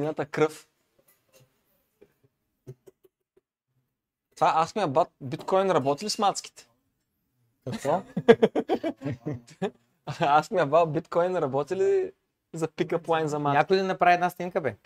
[0.00, 0.68] синята кръв.
[4.34, 6.68] Това аз ми бат, биткоин работи ли с мацките?
[7.70, 8.02] Какво?
[10.20, 12.12] аз ми бат, биткоин работи ли
[12.52, 13.56] за пикап лайн за мацки?
[13.56, 14.76] Някой да направи една снимка, бе?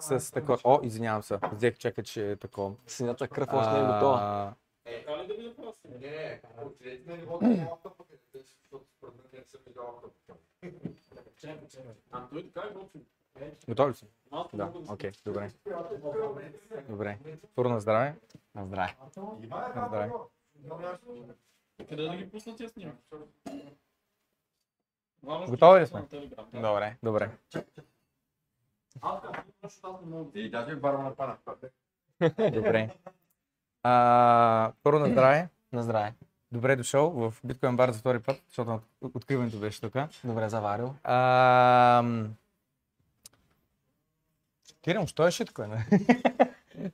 [0.00, 0.58] С такова.
[0.64, 1.38] О, извинявам се.
[1.52, 2.74] Взех, чакай, че е такова.
[2.86, 4.54] Синята кръв още не е готова.
[4.84, 5.76] Е, това ли да ви въпрос?
[5.84, 10.02] Не, не, отидете на нивото на лаптопа, където е, защото според мен не съм видял.
[11.40, 11.92] Чакай, чакай.
[12.12, 13.02] А той така е готвен.
[13.68, 14.06] Готов ли си?
[14.54, 15.50] Да, окей, добре.
[16.88, 17.18] Добре.
[17.54, 18.14] Първо на здраве.
[18.54, 18.96] На здраве.
[19.42, 20.10] Е На здраве.
[21.88, 22.96] Къде да ги пусна тия снимки?
[25.48, 26.04] Готови ли сме?
[26.52, 26.96] Добре.
[27.02, 27.30] Добре.
[31.16, 31.36] Пана.
[32.52, 32.90] Добре.
[33.82, 35.48] А, първо на здраве.
[35.72, 36.14] На здраве.
[36.52, 39.94] Добре дошъл в Биткоин бар за втори път, защото от- откриването беше тук.
[40.24, 40.94] Добре заварил.
[41.04, 42.02] А,
[44.82, 45.70] Кирил, що е шиткоин?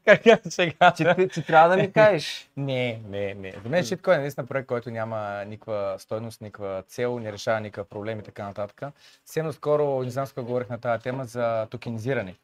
[0.05, 0.93] как е сега?
[0.93, 2.51] Ти, ти, ти трябва да ми кажеш.
[2.57, 3.55] Не, не, не.
[3.63, 7.89] За мен шиткоин е наистина проект, който няма никаква стойност, никаква цел, не решава никакъв
[7.89, 8.83] проблем и така нататък.
[9.25, 12.35] Съвсем скоро, не знам с говорих на тази тема за токенизиране.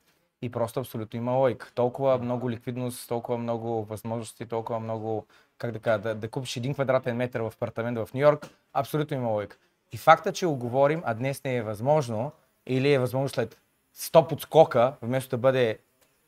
[0.42, 1.73] И просто абсолютно има лойк.
[1.75, 5.27] Толкова много ликвидност, толкова много възможности, толкова много,
[5.58, 9.17] как да кажа, да, да купиш един квадратен метър в апартамент в Нью Йорк, абсолютно
[9.17, 9.58] има лойк.
[9.92, 12.33] И факта, че го говорим, а днес не е възможно,
[12.67, 13.61] или е възможно след
[13.97, 15.78] 100 подскока, вместо да бъде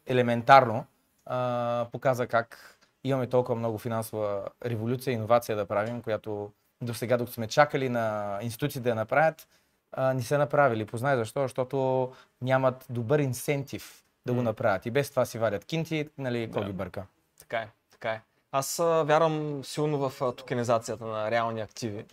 [0.06, 0.84] елементарно,
[1.27, 6.50] а, показа как имаме толкова много финансова революция, иновация да правим, която
[6.83, 9.48] до сега, докато сме чакали на институции да я направят,
[9.92, 10.86] а, не са направили.
[10.86, 11.42] Познай защо?
[11.42, 14.86] Защото нямат добър инсентив да го направят.
[14.86, 16.67] И без това си вадят кинти, нали, кой Да.
[16.67, 17.06] ги бърка.
[17.39, 18.20] Така е, така е.
[18.53, 22.05] Аз а, вярвам силно в а, токенизацията на реални активи.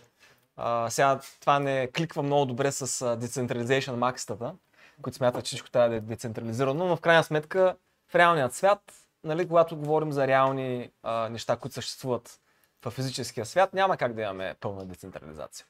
[0.56, 4.54] А, сега това не кликва много добре с Decentralization макстата,
[5.02, 7.76] които смятат, че всичко трябва да е децентрализирано, но в крайна сметка
[8.08, 8.80] в реалният свят,
[9.24, 12.40] нали, когато говорим за реални а, неща, които съществуват
[12.84, 15.66] в физическия свят, няма как да имаме пълна децентрализация.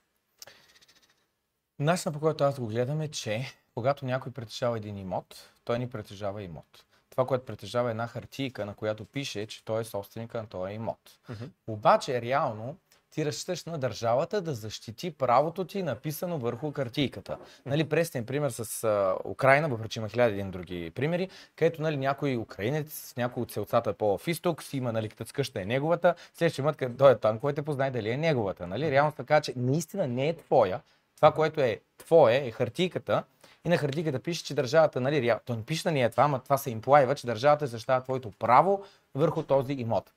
[1.78, 5.90] Начинът по който аз го гледам е, че когато някой притежава един имот, той ни
[5.90, 6.84] притежава имот.
[7.10, 10.72] Това, което притежава е една хартийка, на която пише, че той е собственика на този
[10.72, 10.98] имот.
[11.28, 11.44] Мгм.
[11.66, 12.76] Обаче, реално,
[13.14, 17.38] ти разчиташ на държавата да защити правото ти, написано върху картийката.
[17.66, 22.36] Нали, пресен пример с а, Украина, въпреки има хиляди един други примери, където нали, някой
[22.36, 26.94] украинец, някой от селцата по-в изток, си има, нали, къща е неговата, следващия мът, като
[26.94, 28.66] дойде там, който познай дали е неговата.
[28.66, 28.90] Нали?
[28.90, 30.80] Реално така, че наистина не е твоя.
[31.16, 33.24] Това, което е твое, е хартийката,
[33.64, 36.38] и на хартийката пише, че държавата, нали, реал- то не пише на нея това, ама
[36.38, 40.10] това се имплайва, че държавата защитава твоето право върху този имот.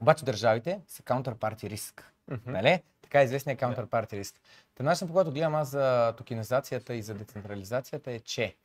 [0.00, 2.12] Обаче държавите са counterparty риск.
[2.30, 2.52] Мгм.
[2.52, 2.82] Нали?
[3.02, 4.40] Така е известният counterparty риск.
[4.74, 8.56] Та начин, по който гледам аз за токенизацията и за децентрализацията е, че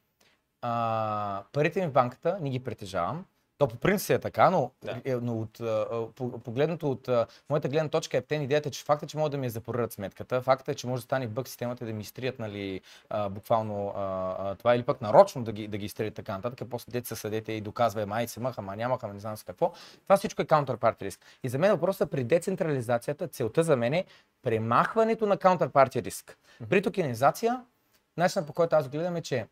[0.62, 3.26] а, парите ми в банката не ги притежавам.
[3.58, 5.02] То по принцип е така, но, Да.
[5.06, 8.84] е, но от, а, по- погледнато от а, моята гледна точка е птен идеята, че
[8.84, 11.48] факта, че могат да ми я запорират сметката, факта е, че може да стане бък
[11.48, 15.52] системата и да ми изтрият нали, а, буквално а, а, това или пък нарочно да
[15.52, 18.76] ги, да ги изтрият така нататък, после деца съдете и доказва, май се мъха, ама
[18.76, 19.74] нямаха, не знам с какво.
[20.04, 21.20] Това всичко е counterparty риск.
[21.44, 24.06] И за мен въпросът при децентрализацията, целта за мен е
[24.44, 26.38] премахването на counterparty риск.
[26.70, 27.62] При токенизация,
[28.18, 29.48] начинът по който аз гледам е, че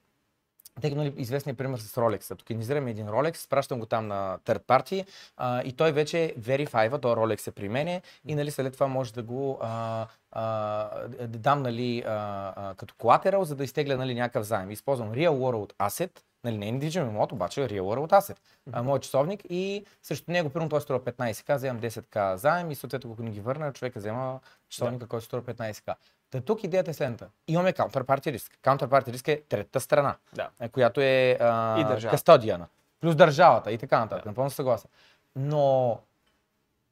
[0.82, 2.38] тъй като нали, известният пример с Rolex.
[2.38, 5.06] Токенизираме един Rolex, спращам го там на third party
[5.38, 9.14] а, и той вече verify този Rolex е при мене и нали, след това може
[9.14, 14.16] да го а, а, да дам нали, а, а, като collateral, за да изтегля нали,
[14.16, 14.72] някакъв заем.
[14.72, 18.38] Използвам Real World Asset, нали, не е недвижим имот, обаче Real World Asset.
[18.72, 23.16] А, моят часовник и срещу него, примерно той струва 15к, вземам 10к заем и съответно,
[23.20, 24.40] не ги върна, човека взема
[24.70, 25.96] часовника, който струва 15к.
[26.34, 27.30] Та тук идеята е следната.
[27.48, 28.58] Имаме counterparty риск.
[28.64, 30.50] Counterparty риск е третата страна, Да.
[30.60, 32.68] е, която е а, И кастодиана.
[33.02, 34.24] Плюс държавата и така нататък.
[34.24, 34.30] Да.
[34.30, 34.90] Напълно съгласен.
[35.36, 36.00] Но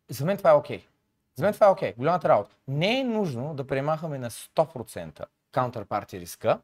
[0.09, 0.85] за мен това е окей.
[1.35, 1.93] За мен това е окей.
[1.97, 2.55] Голямата работа.
[2.67, 6.59] Не е нужно да премахаме на 100% counterparty риска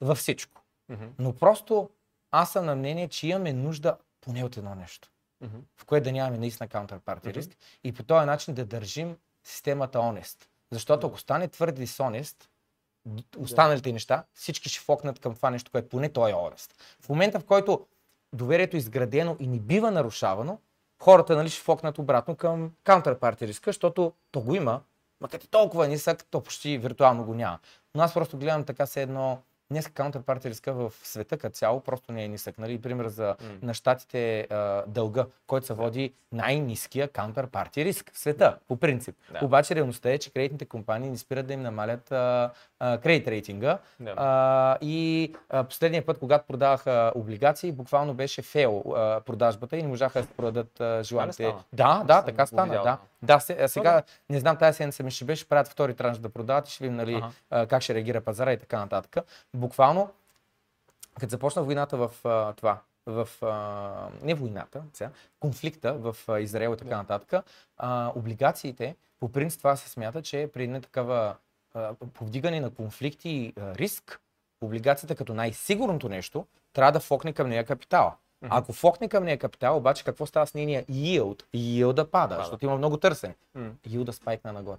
[0.00, 0.62] във всичко.
[0.88, 1.04] Мгм.
[1.18, 1.90] Но просто
[2.30, 5.08] аз съм на мнение, че имаме нужда поне от едно нещо,
[5.40, 5.56] Мгм.
[5.76, 7.30] в което да нямаме наистина counterparty Мгм.
[7.30, 7.50] риск
[7.84, 10.36] и по този начин да държим системата honest.
[10.74, 12.36] Защото ако стане твърде dishonest,
[13.06, 16.70] д- останалите неща, всички ще фокнат към това нещо, което поне той е honest.
[17.00, 17.86] В момента, в който
[18.32, 20.58] доверието е изградено и не бива нарушавано,
[21.02, 24.80] хората нали, ще фокнат обратно към counterparty риска, защото то го има,
[25.20, 27.58] ма като е толкова нисък, то почти виртуално го няма.
[27.94, 32.12] Но аз просто гледам така се едно Днес counterparty риска в света като цяло просто
[32.12, 32.58] не е нисък.
[32.58, 32.80] Нали?
[32.80, 33.48] Пример за М.
[33.62, 39.16] на щатите а, дълга, който се води най-ниския counterparty риск в света, по принцип.
[39.32, 39.44] Да.
[39.44, 43.78] Обаче реалността е, че кредитните компании не спират да им намалят а, а, кредит рейтинга.
[44.00, 44.14] Да.
[44.16, 49.88] А, и а, последния път, когато продаваха облигации, буквално беше фейл а, продажбата и не
[49.88, 51.54] можаха да продадат а, желаните.
[51.72, 52.64] Да, да, така стана.
[52.64, 52.84] видял.
[52.84, 56.68] Да, да сега, не знам, тази седмица ми ще беше, правят втори транш да продават
[56.68, 57.66] и ще видим нали, Ага.
[57.66, 59.16] как ще реагира пазара и така нататък.
[59.54, 60.10] Буквално,
[61.20, 65.10] като започна войната в а, това, в, а, не войната, сега,
[65.40, 67.44] конфликта в а, Израел и така нататък,
[67.76, 71.36] а, облигациите, по принцип това се смята, че при една такава
[71.74, 74.20] а, повдигане на конфликти и а, риск,
[74.60, 78.16] облигацията като най-сигурното нещо, трябва да фокне към нея капитала.
[78.50, 81.42] Ако фокне към нея капитал, обаче какво става с нейния yield?
[81.54, 82.36] Yield пада, Пада.
[82.36, 83.34] защото има много търсене.
[83.54, 83.70] М.
[83.88, 84.78] Yield спайкна нагоре.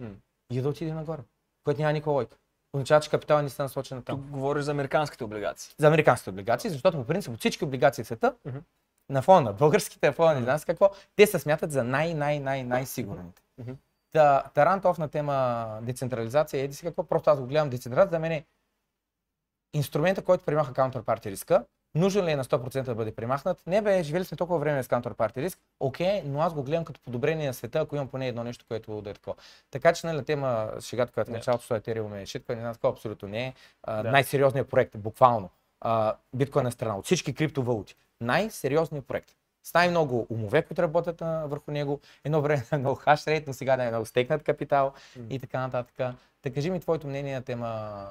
[0.00, 0.10] М.
[0.52, 1.20] Yield отиде нагоре,
[1.64, 2.36] което няма никаква лойка.
[2.76, 4.20] Означава, че капитал не са насочен Тук там.
[4.20, 5.74] говориш за американските облигации.
[5.78, 8.58] За американските облигации, защото по принцип от всички облигации в света, Мгм.
[9.10, 13.42] на фона на българските, на фона на не знам какво, те се смятат за най-най-най-най-сигурните.
[13.58, 13.72] Мгм.
[14.12, 18.32] Та, Тарантов на тема децентрализация, еди си какво, просто аз го гледам децентрализация, за мен
[18.32, 18.44] е
[19.74, 21.64] инструмента, който примаха counterparty риска,
[21.96, 23.62] нужен ли е на 100% да бъде примахнат?
[23.66, 27.00] Не бе, живели сме толкова време с counterparty риск, окей, но аз го гледам като
[27.00, 29.36] подобрение на света, ако имам поне едно нещо, което да е такова.
[29.70, 31.36] Така че, нали, тема шегата, която в Да.
[31.38, 33.54] началото с Ethereum е шитка, не знам какво, абсолютно не е.
[33.86, 34.02] Да.
[34.10, 35.50] Най-сериозният проект, буквално.
[36.34, 37.96] Биткоин е страна от всички криптовалути.
[38.20, 39.30] Най-сериозният проект.
[39.62, 42.00] С най-много умове, които работят а, върху него.
[42.24, 44.92] Едно време е много хашрейт, но сега е много стекнат капитал
[45.30, 46.14] и така нататък.
[46.42, 48.02] Та кажи ми твоето мнение на тема,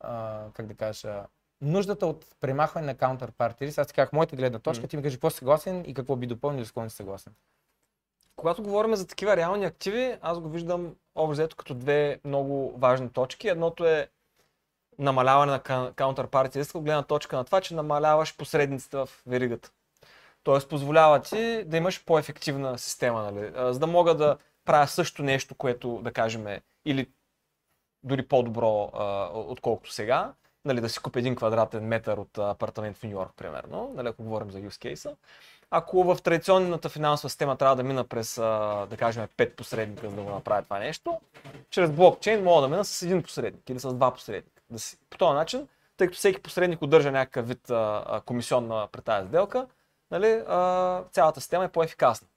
[0.00, 1.22] а, как да кажа,
[1.64, 3.78] нуждата от премахване на counterparty риск.
[3.78, 6.26] Аз ти казах моята гледна точка, ти ми кажи какво си съгласен и какво би
[6.26, 7.32] допълнил, с какво не си съгласен.
[8.36, 13.10] Когато говорим за такива реални активи, аз го виждам общо взето като две много важни
[13.10, 13.48] точки.
[13.48, 14.08] Едното е
[14.98, 15.60] намаляване на
[15.92, 19.70] counterparty риска от гледна точка на това, че намаляваш посредниците в веригата.
[20.42, 23.72] Тоест позволява ти да имаш по-ефективна система, нали?
[23.72, 27.10] За да мога да правя също нещо, което да кажем е или
[28.02, 30.32] дори по-добро а, отколкото сега,
[30.64, 34.22] нали, да си купя един квадратен метър от апартамент в Нью Йорк, примерно, нали, ако
[34.22, 35.14] говорим за use case
[35.76, 40.22] ако в традиционната финансова система трябва да мина през, да кажем, 5 посредника, за да
[40.22, 41.20] го направя това нещо,
[41.70, 44.62] чрез блокчейн мога да мина с един посредник или с два посредника.
[44.70, 49.00] Да си, по този начин, тъй като всеки посредник удържа някакъв вид а, комисионна при
[49.00, 49.66] тази сделка,
[50.10, 52.28] нали, а, цялата система е по-ефикасна.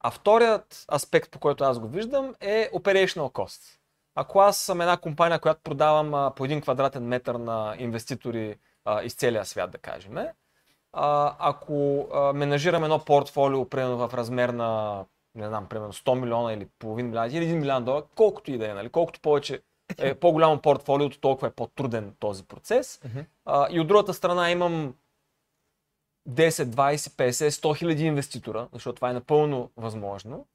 [0.00, 3.77] А вторият аспект, по който аз го виждам, е operational cost.
[4.20, 9.02] Ако аз съм една компания, която продавам а, по един квадратен метър на инвеститори а,
[9.02, 10.18] из целия свят, да кажем,
[10.92, 15.04] а, ако а, менажирам едно портфолио, примерно в размер на,
[15.34, 18.70] не знам, примерно 100 милиона или половин милион или 1 милион долара, колкото и да
[18.70, 19.62] е, нали, колкото повече
[19.98, 23.00] е по-голямо портфолиото, толкова е по-труден този процес.
[23.04, 23.20] Мгм.
[23.44, 24.94] А, и от другата страна имам
[26.28, 30.46] 10, 20, 50, 100 хиляди инвеститора, защото това е напълно възможно.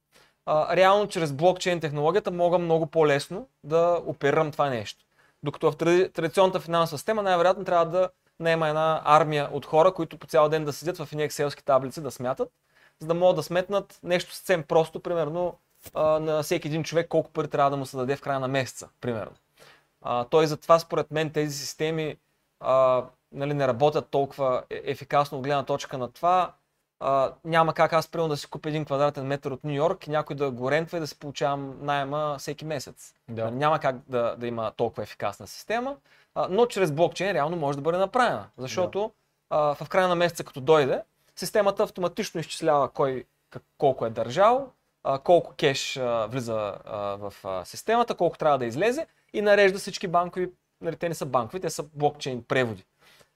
[0.48, 5.06] Реално чрез блокчейн технологията мога много по-лесно да оперирам това нещо.
[5.44, 8.10] Докато в тради- традиционната финансова система най-вероятно трябва да
[8.40, 12.02] наема една армия от хора, които по цял ден да седят в едни екселски таблици
[12.02, 12.50] да смятат,
[13.00, 15.58] за да могат да сметнат нещо съвсем просто, примерно
[15.96, 18.90] на всеки един човек колко пари трябва да му се даде в края на месеца,
[19.02, 19.36] примерно.
[20.30, 22.18] Той затова според мен тези системи
[22.60, 26.54] а, нали, не работят толкова е- ефикасно от гледна точка на това.
[27.06, 30.12] А, няма как аз примерно да си купя един квадратен метър от Нью Йорк и
[30.12, 33.14] някой да го рентва и да си получавам найема всеки месец.
[33.30, 33.46] Да.
[33.46, 35.96] Нали, Няма как да, да има толкова ефикасна система,
[36.36, 38.46] а, но чрез блокчейн реално може да бъде направена.
[38.58, 39.12] Защото
[39.50, 41.02] а, в края на месеца, като дойде,
[41.36, 44.72] системата автоматично изчислява кой как, колко е държал,
[45.04, 49.80] а, колко кеш а, влиза а, в а, системата, колко трябва да излезе и нарежда
[49.80, 50.52] всички банкови,
[50.82, 52.86] нали, те не са банкови, те са блокчейн преводи.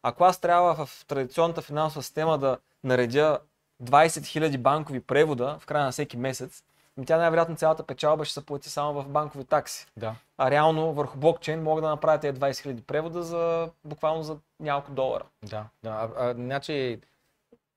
[0.03, 3.39] Ако аз трябва в традиционната финансова система да наредя
[3.83, 6.63] 20 000 банкови превода в края на всеки месец,
[7.05, 9.87] тя най-вероятно цялата печалба ще се плати само в банкови такси.
[9.97, 10.15] Да.
[10.37, 14.91] А реално върху блокчейн мога да направя тези 20 000 превода за буквално за няколко
[14.91, 15.23] долара.
[15.43, 15.89] Да, да.
[15.89, 16.99] А, а, значи,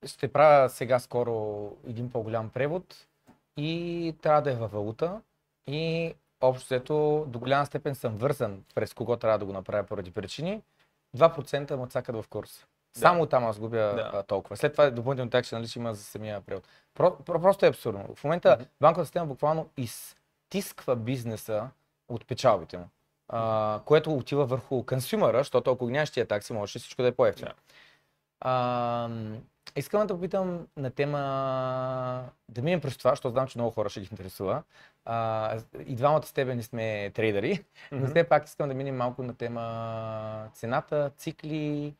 [0.06, 3.06] ще правя сега скоро един по-голям превод
[3.56, 5.20] и трябва да е във валута
[5.66, 10.10] и общо взето до голяма степен съм вързан през кого трябва да го направя поради
[10.10, 10.62] причини.
[11.16, 12.66] 2% ме цакат в курс.
[12.92, 13.76] Само там аз губя
[14.12, 14.22] Да.
[14.22, 14.56] толкова.
[14.56, 16.68] След това допълнително такси нали, ще има за самия превод.
[16.94, 18.14] Про, про, просто е абсурдно.
[18.14, 18.64] В момента Мгм.
[18.80, 21.68] банковата система буквално изтисква бизнеса
[22.08, 22.88] от печалбите му.
[23.28, 27.50] А, което отива върху консюмера, защото ако нямаш тия такси, може всичко да е по-ефтино.
[28.40, 29.08] А,
[29.76, 31.18] Искам да попитам на тема,
[32.48, 34.62] да минем през това, защото знам, че много хора ще ги интересува.
[35.04, 35.56] А,
[35.86, 39.34] и двамата с тебе не сме трейдери, но все пак искам да минем малко на
[39.34, 41.94] тема цената, цикли,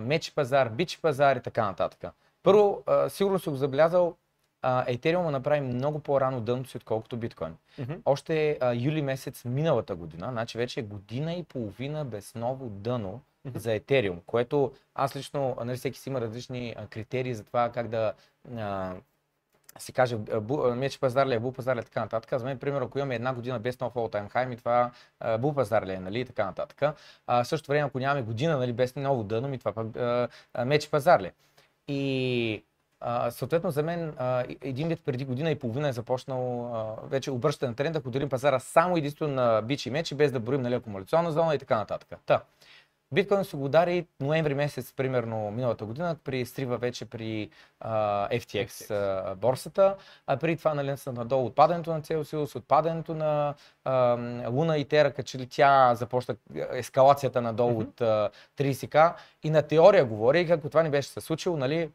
[0.00, 2.04] меч пазар, бич пазар и така нататък.
[2.42, 4.16] Първо, сигурно си го забелязал,
[4.64, 7.56] Ethereum направи много по-рано дъното си, отколкото биткоин.
[7.78, 7.92] Мгм.
[8.04, 13.20] Още а, юли месец миналата година, значи вече е година и половина без ново дъно
[13.44, 13.58] Мгм.
[13.58, 17.88] за Ethereum, което аз лично, нали, всеки си има различни а, критерии за това как
[17.88, 18.12] да
[18.56, 18.94] а,
[19.78, 20.18] си каже,
[20.76, 22.40] меч пазар ли е, бул пазар ли е, така нататък.
[22.40, 24.90] За мен, примерно, ако имаме една година без нов all-time high, ми това
[25.38, 26.82] бул пазар ли е, нали, и така нататък.
[27.26, 29.86] А, в същото време, ако нямаме година, нали, без ново дъно, ми това пък
[30.66, 31.32] меч пазар ли е.
[31.88, 32.64] И
[33.00, 34.14] а, съответно за мен
[34.48, 38.10] и- един вид преди година и половина е започнал а, вече обръщане на тренд, ако
[38.10, 41.58] делим пазара само единствено на бичи и мечи, без да броим нали, акумулационна зона и
[41.58, 42.18] така нататък.
[42.26, 42.42] Та.
[43.14, 48.90] Биткоин се го удари ноември месец, примерно миналата година, при срива вече при а, FTX
[48.90, 53.54] а, борсата, а при това нали, са надолу отпадането на Целсиус, отпадането на
[53.84, 54.18] а,
[54.50, 56.36] Луна и Тера, като че ли тя започна
[56.72, 57.80] ескалацията надолу Мгм.
[57.80, 61.90] от а, 30к и на теория говори, ако това не беше се случило, нали,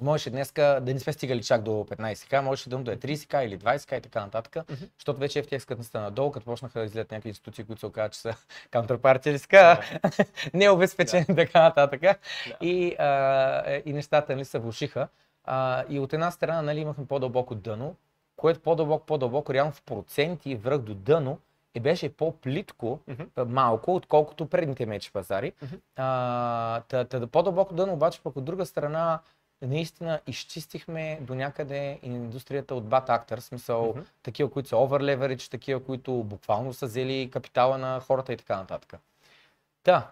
[0.00, 3.98] можеше днеска да не сме стигали чак до 15к, можеше да е 30к или 20к
[3.98, 4.84] и така нататък, Мгм.
[4.98, 8.12] защото вече FTX като стана надолу, като почнаха да излизат някакви институции, които се оказват,
[8.12, 8.34] че са
[8.72, 9.80] counterparty риска,
[10.54, 12.02] необезпечени и така нататък.
[12.60, 15.08] И, а, и нещата нали, се влушиха.
[15.44, 17.96] А, и от една страна нали, имахме по-дълбоко дъно,
[18.36, 21.38] което по-дълбоко, по-дълбоко, реално в проценти връх до дъно,
[21.74, 23.00] и беше по-плитко,
[23.36, 25.52] а, малко, отколкото предните мечи пазари.
[25.62, 25.74] Мгм.
[25.96, 29.20] А, та, та, по-дълбоко дъно, обаче пък от друга страна,
[29.62, 34.00] наистина изчистихме до някъде индустрията от bad actors, смисъл Мгм.
[34.22, 38.56] такива, които са over leverage, такива, които буквално са взели капитала на хората и така
[38.56, 39.00] нататък.
[39.84, 40.10] Да,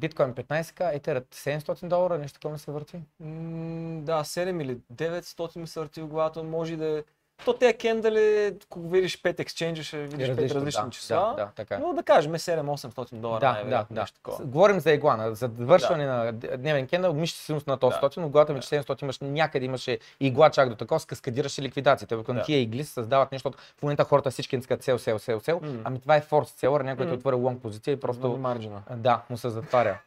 [0.00, 2.96] биткоин 15к, етерът 700 долара, нещо такова ми се върти.
[3.20, 7.04] М, Да, 7 или 900 ми се върти в главата, може да е...
[7.44, 11.16] То тези кендали, ако видиш 5 ексченджа, ще видиш 5 Различно, различни да, числа.
[11.16, 11.78] Да, да, така е.
[11.78, 13.40] Но да кажем 7-800 долара.
[13.40, 14.00] Да, да, да.
[14.00, 14.36] нещо такова.
[14.36, 15.28] С- Говорим за игла.
[15.30, 18.00] За довършване на д- дневен кендъл, мисля си на този Да.
[18.00, 22.16] 100, но главата ми, че 700 имаш, някъде имаше игла чак до такова, скаскадираше ликвидацията.
[22.16, 22.42] Докато Да.
[22.42, 25.60] тия игли се създават нещо, в момента хората всички искат сел, сел, сел, сел.
[25.62, 25.80] М.
[25.84, 27.14] Ами това е форс целър, някой е М.
[27.14, 28.28] отворил лонг позиция и Просто...
[28.30, 28.82] марджина.
[28.90, 29.98] Да, му се затваря.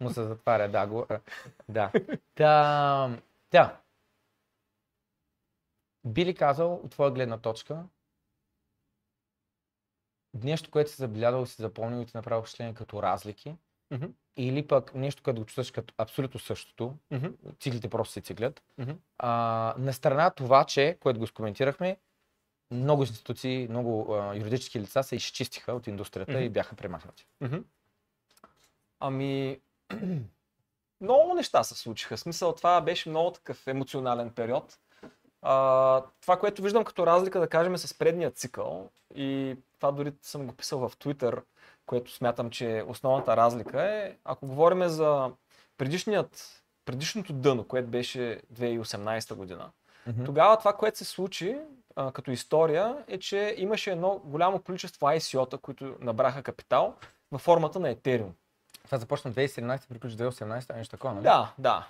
[0.00, 0.86] му се затваря, да.
[0.86, 1.06] Го,
[1.68, 1.90] да.
[2.34, 3.08] Та,
[3.52, 3.72] да.
[6.04, 7.84] Би ли казал от твоя гледна точка
[10.42, 13.56] нещо, което си забелязал, си запомнил и ти направил впечатление като разлики,
[13.90, 14.06] Мгм.
[14.36, 17.26] или пък нещо, което го чувстваш като абсолютно същото, Мгм.
[17.60, 18.62] циклите просто се циклят.
[18.78, 18.92] Мгм.
[19.18, 19.28] А,
[19.78, 21.96] на страна това, че, което го скоментирахме,
[22.70, 26.40] много институции, много а, юридически лица се изчистиха от индустрията Мгм.
[26.42, 27.26] и бяха премахнати.
[27.40, 27.56] Мгм.
[29.00, 29.60] Ами,
[31.00, 32.18] много неща се случиха.
[32.18, 34.78] Смисъл, това беше много такъв емоционален период.
[35.46, 40.46] А, това, което виждам като разлика, да кажем, с предния цикъл, и това дори съм
[40.46, 41.42] го писал в Twitter,
[41.86, 45.30] което смятам, че основната разлика е, ако говорим за
[45.78, 49.70] предишният, предишното дъно, което беше 2018 година,
[50.06, 50.24] Мгм.
[50.24, 51.56] тогава това, което се случи
[51.96, 56.94] а, като история е, че имаше едно голямо количество ICO-та, които набраха капитал
[57.32, 58.30] във формата на Ethereum.
[58.84, 61.22] Това започна 2017, приключи 2018, нещо такова, нали?
[61.22, 61.86] Да, да.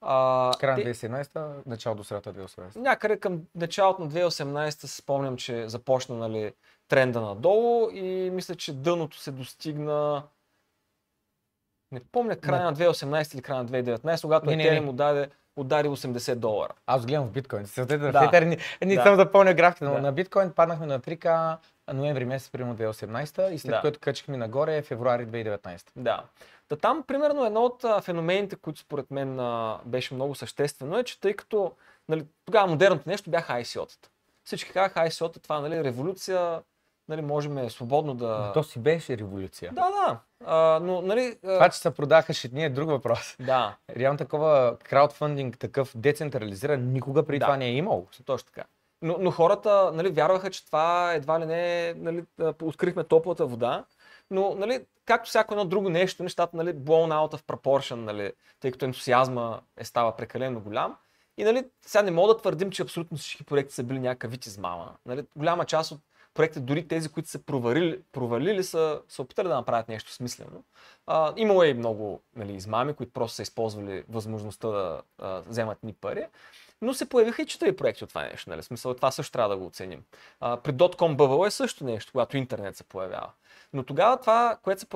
[0.00, 2.76] А, Края на те- 2017, начало до средата 2018.
[2.76, 6.52] някъде към началото на 2018 се спомням, че започна нали,
[6.88, 10.22] тренда надолу и мисля, че дъното се достигна
[11.92, 14.90] не помня края на 2018 или края на 2019, когато Ethereum не.
[14.90, 16.72] отдаде, удари 80 долара.
[16.86, 17.66] Аз гледам в биткоин.
[17.66, 18.24] Съответно, Да.
[18.24, 19.02] Етер не, не Да.
[19.02, 20.00] съм запомнил графиката, но Да.
[20.00, 21.56] на биткоин паднахме на 3К
[21.88, 23.80] ноември месец, примерно 2018 и след Да.
[23.80, 25.90] което качихме нагоре е февруари 2019.
[25.96, 26.24] Да.
[26.68, 29.40] Та там, примерно, едно от феномените, които според мен
[29.84, 31.72] беше много съществено, е, че тъй като
[32.08, 34.08] нали, тогава модерното нещо бяха ICO-тата.
[34.44, 36.62] Всички казаха ICO-та, това нали, революция,
[37.08, 38.50] нали, можем свободно да...
[38.54, 39.72] То си беше революция.
[39.72, 40.18] Да, да.
[40.46, 41.38] А, но, нали...
[41.44, 43.36] а, Това, че се продаха шитни е друг въпрос.
[43.40, 47.44] Да, Реално такова краудфандинг, такъв децентрализиран, никога при Да.
[47.46, 48.06] това не е имало.
[48.24, 48.64] точно така.
[49.02, 52.24] Но, но хората нали, вярваха, че това едва ли не нали,
[52.62, 53.84] открихме топлата вода.
[54.30, 58.72] Но, нали, както всяко едно друго нещо, нещата, нали, blown out of proportion, нали, тъй
[58.72, 60.96] като ентусиазма е става прекалено голям.
[61.36, 64.46] И, нали, сега не мога да твърдим, че абсолютно всички проекти са били някакъв вид
[64.46, 64.96] измама.
[65.06, 66.00] Нали, голяма част от
[66.34, 70.64] проектите, дори тези, които са провалили, провалили са, са опитали да направят нещо смислено.
[71.06, 75.82] А, имало е и много нали, измами, които просто са използвали възможността да а, вземат
[75.82, 76.26] ни пари.
[76.82, 78.50] Но се появиха и читави проекти от това нещо.
[78.50, 78.62] Нали?
[78.62, 80.04] Смисъл, това също трябва да го оценим.
[80.40, 83.30] А, при .com Bubble е също нещо, когато интернет се появява.
[83.72, 84.86] Но тогава това, което се,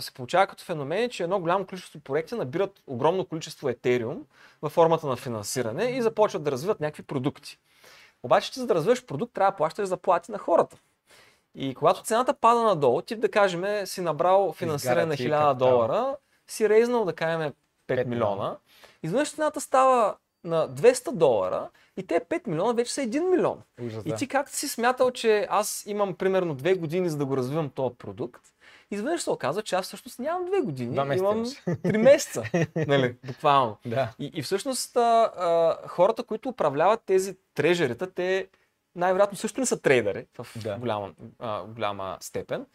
[0.00, 4.26] се получава като феномен е, че едно голямо количество проекти набират огромно количество етериум
[4.62, 7.58] във формата на финансиране и започват да развиват някакви продукти.
[8.22, 10.76] Обаче ти за да развиваш продукт, трябва да плащаш заплати на хората.
[11.54, 15.54] И когато цената пада надолу, ти да кажем си набрал финансиране на ти 1000 капитал.
[15.54, 16.16] долара,
[16.48, 17.54] си рейзнал да кажем 5,
[17.88, 18.06] 5 милиона.
[18.06, 18.56] милиона.
[19.02, 23.62] Изведнъж цената става на 200 долара и те 5 милиона вече са 1 милион.
[23.82, 24.16] Ужас, И да.
[24.16, 27.94] ти как си смятал, че аз имам примерно 2 години за да го развивам този
[27.96, 28.42] продукт,
[28.90, 31.48] изведнъж се оказва, че аз всъщност нямам 2 години, месеца имам имаш.
[31.48, 32.42] 3 месеца,
[32.86, 33.76] нали, буквално.
[33.86, 34.12] Да.
[34.18, 35.00] И, и всъщност а,
[35.36, 38.48] а, хората, които управляват тези трежерита, те
[38.96, 40.76] най-вероятно също не са трейдери в Да.
[40.78, 42.66] голяма, а, голяма степен.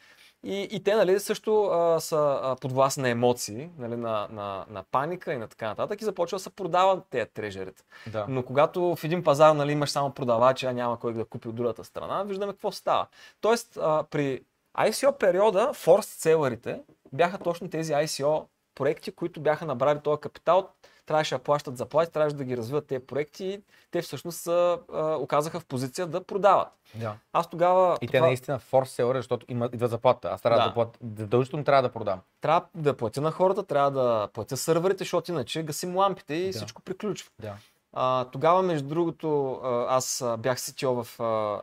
[0.44, 4.84] И, и те нали, също а, са а, подвластни на емоции, нали, на, на, на
[4.92, 7.84] паника и на така нататък и започват да се продават тези трежерите.
[8.08, 8.26] Да.
[8.30, 11.56] Но когато в един пазар нали, имаш само продавачи, а няма кой да купи от
[11.56, 13.08] другата страна, виждаме какво става.
[13.42, 14.42] Тоест, а, при
[14.78, 16.82] ICO периода, форс целарите
[17.14, 20.70] бяха точно тези ICO проекти, които бяха набрали този капитал,
[21.10, 23.62] трябваше да плащат заплати, трябваше да ги развиват тези проекти и
[23.92, 24.78] те всъщност се
[25.20, 26.68] оказаха в позиция да продават.
[26.96, 27.16] да.
[27.34, 30.30] Аз тогава И те наистина форс селър, защото има, идва заплата.
[30.30, 30.74] Аз трябва да, Да.
[30.74, 31.00] платя.
[31.18, 32.20] Задължително трябва да продам.
[32.42, 36.58] трябва да платя на хората, трябва да платя сървърите, защото иначе гасим лампите и Да.
[36.58, 37.30] всичко приключва.
[37.40, 37.54] Да.
[37.94, 41.62] А, тогава, между другото, а, аз а, бях CTO в а,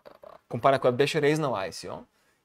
[0.49, 1.99] компания, която беше рейзнала ICO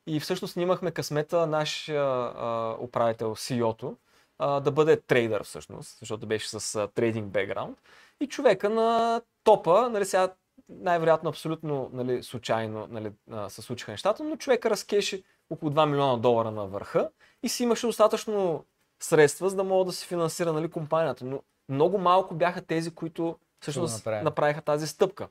[0.07, 3.95] и всъщност ние имахме късмета наш а, а, управител, CEO-то,
[4.41, 7.77] а, да бъде трейдър всъщност, защото беше с а, трейдинг бекграунд.
[8.19, 10.33] И човека на топа, нали сега
[10.69, 16.17] най-вероятно абсолютно нали, случайно нали, а, се случиха нещата, но човека разкеше около 2 милиона
[16.17, 17.09] долара на върха
[17.43, 18.65] и си имаше достатъчно
[18.99, 21.25] средства, за да мога да си финансира нали, компанията.
[21.25, 24.23] Но много малко бяха тези, които всъщност направили.
[24.23, 25.27] направиха тази стъпка.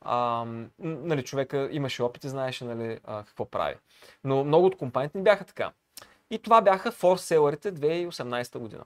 [0.00, 0.46] А,
[0.78, 3.74] нали, човека имаше опит и знаеше нали, а, какво прави.
[4.24, 5.72] Но много от компаниите не бяха така.
[6.30, 8.84] И това бяха форселърите 2018 година.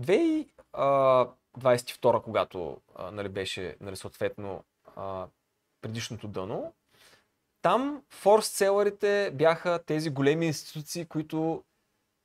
[0.00, 2.80] 2022, когато
[3.12, 4.64] нали, беше нали, съответно
[5.80, 6.72] предишното дъно,
[7.62, 11.64] там форселърите бяха тези големи институции, които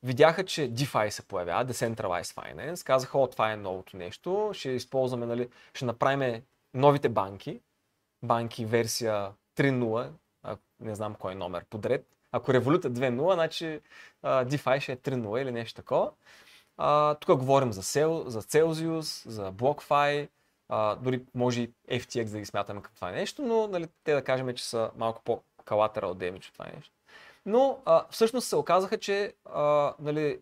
[0.03, 5.25] видяха, че DeFi се появява, Decentralized Finance, казаха, о, това е новото нещо, ще използваме,
[5.25, 7.62] нали, ще направим новите банки,
[8.24, 10.12] банки версия 3.0,
[10.44, 12.16] а, не знам кой номер подред.
[12.31, 12.55] Ако е
[12.89, 13.79] 2.0, значи
[14.24, 16.12] DeFi ще е 3.0 или нещо такова.
[16.77, 20.29] А, тук говорим за, Cel, за Celsius, за BlockFi,
[20.69, 24.23] а, дори може и FTX да ги смятаме като това нещо, но нали, те да
[24.23, 26.91] кажем, че са малко по-collateral damage от това нещо.
[27.45, 30.39] Но а, всъщност се оказаха, че а, нали,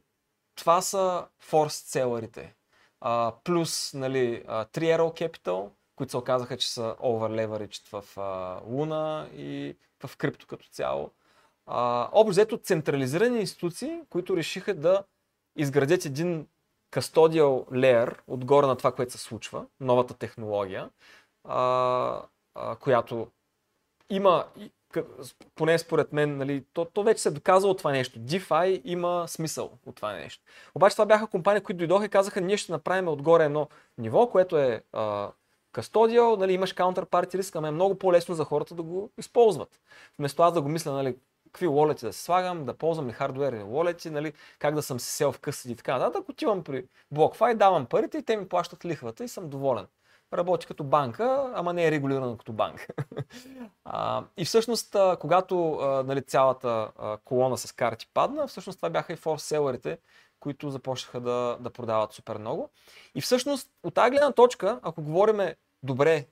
[0.55, 2.55] това са форс целарите.
[3.43, 8.59] Плюс нали, а, 3 Arrow Capital, които се оказаха, че са over leveraged в а,
[8.65, 11.12] Луна и в крипто като цяло.
[11.65, 12.10] А,
[12.63, 15.04] централизирани институции, които решиха да
[15.56, 16.47] изградят един
[16.91, 20.89] custodial layer отгоре на това, което се случва, новата технология,
[21.43, 22.21] а,
[22.56, 23.28] а, която
[24.10, 24.45] има,
[25.56, 28.19] поне според мен, нали, то, то вече се е доказало това нещо.
[28.19, 30.43] DeFi има смисъл от това нещо.
[30.75, 34.58] Обаче това бяха компании, които дойдоха и казаха, ние ще направим отгоре едно ниво, което
[34.58, 35.32] е а,
[35.73, 39.80] custodial, нали, имаш counterparty риск, ама е много по-лесно за хората да го използват.
[40.19, 41.17] Вместо аз да го мисля, нали,
[41.55, 45.09] какви wallet да се слагам, да ползвам ли хардуерни wallet, нали, как да съм си
[45.09, 48.85] сел в къси и така нататък, отивам при BlockFi, давам парите и те ми плащат
[48.85, 49.87] лихвата и съм доволен.
[50.33, 52.87] Работи като банка, ама не е регулирана като банка.
[53.87, 59.13] А, и всъщност, когато а, нали, цялата а, колона с карти падна, всъщност това бяха
[59.13, 59.97] и форселърите,
[60.39, 62.69] които започнаха да, да продават супер много.
[63.15, 66.25] И всъщност, от тази гледна точка, ако говориме добре,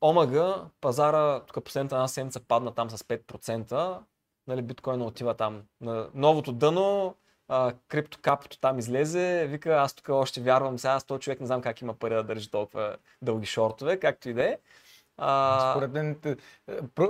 [0.00, 3.98] омага, пазара, тук последната една седмица падна там с 5%,
[4.46, 7.14] нали, биткоина отива там на новото дъно,
[7.48, 11.62] а, криптокапото там излезе, вика, аз тук още вярвам, сега аз този човек не знам
[11.62, 14.58] как има пари да държи толкова дълги шортове, както и да е.
[15.16, 16.16] А, Според мен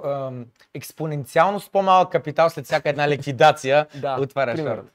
[0.05, 4.89] ам, експоненциално с по-малък капитал след всяка една ликвидация да, отваряш примерно.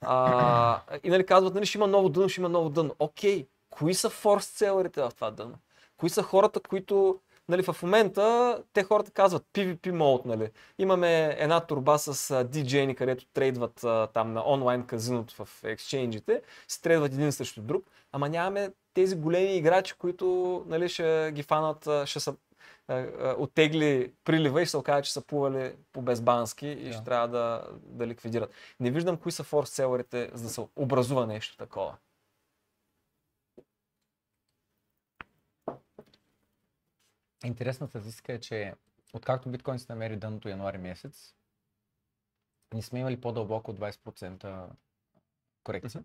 [0.00, 2.94] А, и нали казват, нали, ще има ново дъно, ще има ново дъно.
[2.98, 5.54] Окей, кои са форс целерите в това дъно?
[5.96, 10.50] Кои са хората, които нали, в момента те хората казват PvP мод, нали.
[10.78, 16.80] Имаме една турба с DJ-ни, където трейдват а, там на онлайн казиното в ексчейнджите, се
[16.82, 22.20] трейдват един срещу друг, ама нямаме тези големи играчи, които нали, ще ги фанат, ще
[22.20, 22.34] са
[23.38, 26.92] оттегли прилива и ще се окаже, че са плували по безбански и Да.
[26.92, 28.50] ще трябва да, да ликвидират.
[28.80, 31.94] Не виждам кои са форс целерите, за да се образува нещо такова.
[37.44, 38.74] Интересната статистика е, че
[39.12, 41.34] откакто биткоин се намери дъното януари месец,
[42.74, 44.66] не сме имали по-дълбоко от 20%
[45.64, 46.04] корекция.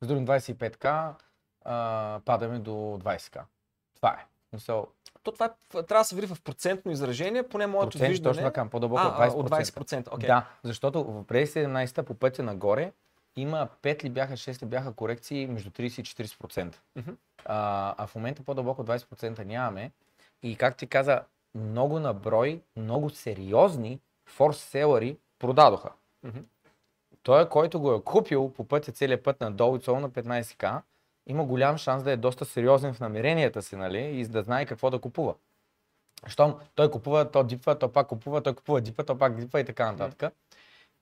[0.00, 1.14] С други 25к
[1.64, 3.42] а, падаме до 20к.
[3.96, 4.26] Това е.
[4.50, 4.86] Смисъл,
[5.22, 8.34] То това е, трябва да се види в процентно изражение, поне моето процент, виждане.
[8.34, 9.70] точно така, по-дълбоко а, от а, 20%.
[9.76, 10.04] от 20%.
[10.04, 10.26] Okay.
[10.26, 12.92] Да, защото през 17-та по пътя нагоре
[13.36, 16.74] има 5 ли бяха, 6 ли бяха корекции между 30 и 40%.
[16.96, 17.10] Мгм.
[17.44, 19.92] а, а в момента по-дълбоко 20% нямаме.
[20.44, 21.22] И как ти каза,
[21.54, 25.92] много на брой, много сериозни форс-селъри продадоха.
[27.22, 30.82] Той, който го е купил по пътя целият път надолу и цел на 15к,
[31.26, 34.20] има голям шанс да е доста сериозен в намеренията си, нали?
[34.20, 35.34] И да знае какво да купува.
[36.26, 39.64] Щом той купува, то дипва, то пак купува, той купува дипа, то пак дипва и
[39.64, 40.34] така нататък.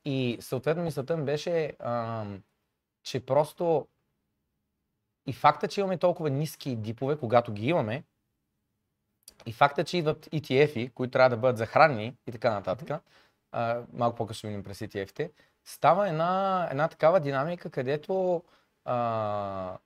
[0.05, 2.43] И съответно мисълта ми беше, ам,
[3.03, 3.87] че просто
[5.27, 8.05] и факта, че имаме толкова ниски дипове, когато ги имаме,
[9.47, 13.03] и факта, че идват ETF-и, които трябва да бъдат захранени и така нататък,
[13.53, 15.31] а, малко по-късно минем през ETF-те,
[15.65, 18.43] става една, една такава динамика, където
[18.85, 19.79] а,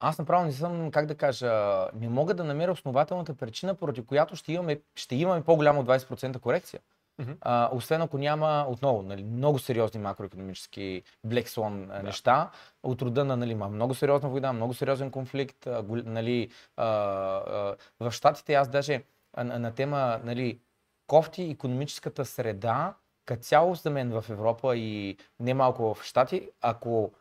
[0.00, 4.36] аз направо не съм, как да кажа, не мога да намеря основателната причина, поради която
[4.36, 6.80] ще имаме, ще имаме по-голямо от 20% корекция.
[7.20, 7.32] Мгм.
[7.40, 12.02] А, освен ако няма отново нали, много сериозни макроекономически Black Swan да.
[12.02, 12.50] неща,
[12.82, 15.66] от рода на нали, много сериозна война, много сериозен конфликт.
[15.66, 19.02] А, нали, а, а, в Штатите аз даже
[19.34, 20.60] а, на, на тема нали,
[21.06, 27.12] кофти економическата среда, като цяло за мен в Европа и не малко в Штати, ако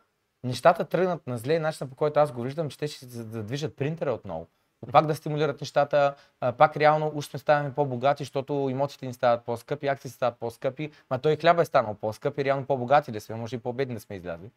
[0.44, 4.14] нещата тръгнат на зле, начинът по който аз го виждам, че те ще задвижат принтера
[4.14, 4.48] отново.
[4.92, 6.16] Пак да стимулират нещата,
[6.58, 11.20] пак реално уж сме ставаме по-богати, защото имотите ни стават по-скъпи, акциите стават по-скъпи, ма
[11.20, 14.02] той и хляба е станал по-скъп и реално по-богати да сме, може и по-бедни да
[14.02, 14.50] сме излязли.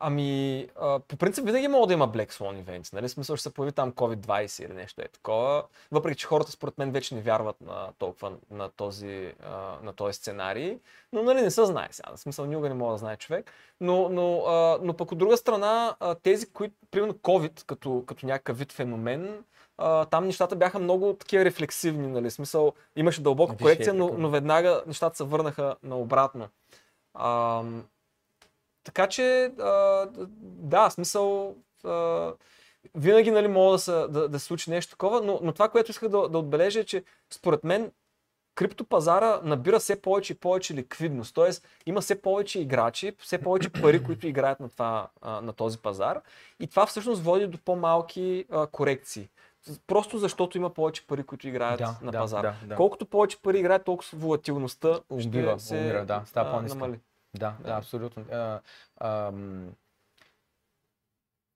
[0.00, 3.08] Ами, а, по принцип винаги мога да има Black Swan events, нали?
[3.08, 5.64] Смисъл ще се появи там COVID-20 или нещо е такова.
[5.92, 10.12] Въпреки, че хората според мен вече не вярват на толкова на този, а, на този
[10.12, 10.78] сценарий.
[11.12, 12.16] Но нали не се знае сега.
[12.16, 13.52] В смисъл никога не мога да знае човек.
[13.80, 18.26] Но, но, а, но пък от друга страна, а, тези, които, примерно COVID, като, като
[18.26, 19.44] някакъв вид феномен,
[19.78, 22.30] а, там нещата бяха много такива рефлексивни, нали?
[22.30, 26.48] Смисъл, имаше дълбока корекция, е но, но веднага нещата се върнаха наобратно.
[27.14, 27.84] Ам,
[28.88, 30.06] така че, а,
[30.42, 32.32] да, смисъл, а,
[32.94, 35.90] винаги нали, мога да се, да, да се случи нещо такова, но, но това, което
[35.90, 37.92] исках да, да отбележа е, че според мен
[38.54, 41.34] криптопазара набира все повече и повече ликвидност.
[41.34, 46.20] Тоест има все повече играчи, все повече пари, които играят на, това, на този пазар.
[46.60, 49.28] И това всъщност води до по-малки а, корекции.
[49.86, 52.54] Просто защото има повече пари, които играят Да, на да, пазара.
[52.62, 52.74] да, да.
[52.76, 56.78] Колкото повече пари играят, толкова волатилността Убива, ще се умира, да, става по-ниска.
[56.78, 57.00] намали.
[57.38, 57.76] Да, да, Да.
[57.76, 58.24] абсолютно.
[58.32, 58.60] А,
[59.00, 59.68] ам,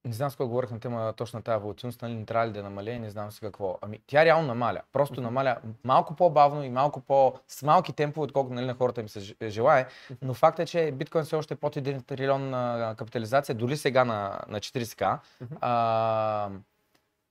[0.04, 2.52] не знам с кой говорих на тема точно на тази волатилност, нали не трябва ли
[2.52, 3.78] да намалее, не знам си какво.
[3.80, 4.80] Ами тя реално намаля.
[4.92, 7.34] Просто намаля малко по-бавно и малко по...
[7.48, 9.86] с малки темпове, отколкото нали, на хората им се желае.
[10.22, 14.04] Но факт е, че биткоин все още е под 1 трилион а, капитализация, дори сега
[14.04, 15.18] на, на 40к.
[15.60, 16.50] А,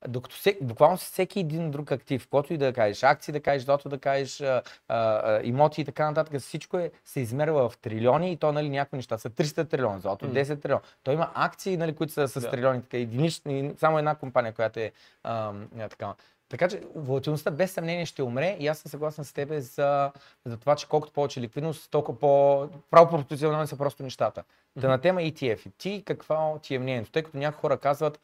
[0.07, 3.89] докато се, буквално всеки един друг актив, който и да кажеш, акции да кажеш, злато
[3.89, 8.37] да кажеш, а, а, имоти и така нататък, всичко е, се измерва в трилиони и
[8.37, 10.33] то нали, някои неща са 300 трилиона, злато М.
[10.33, 10.81] 10 трилиона.
[11.03, 12.49] То има акции, нали, които са с Да.
[12.49, 14.91] трилиони, така единични, само една компания, която е
[15.23, 16.13] а, а, така.
[16.49, 20.11] Така че волатилността без съмнение ще умре и аз съм съгласен с тебе за,
[20.45, 24.43] за това, че колкото повече ликвидност, толкова по право пропорционални са просто нещата.
[24.75, 25.71] Да на тема ETF.
[25.77, 27.11] Ти какво ти е мнението?
[27.11, 28.19] Тъй като някои хора казват,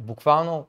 [0.00, 0.66] буквално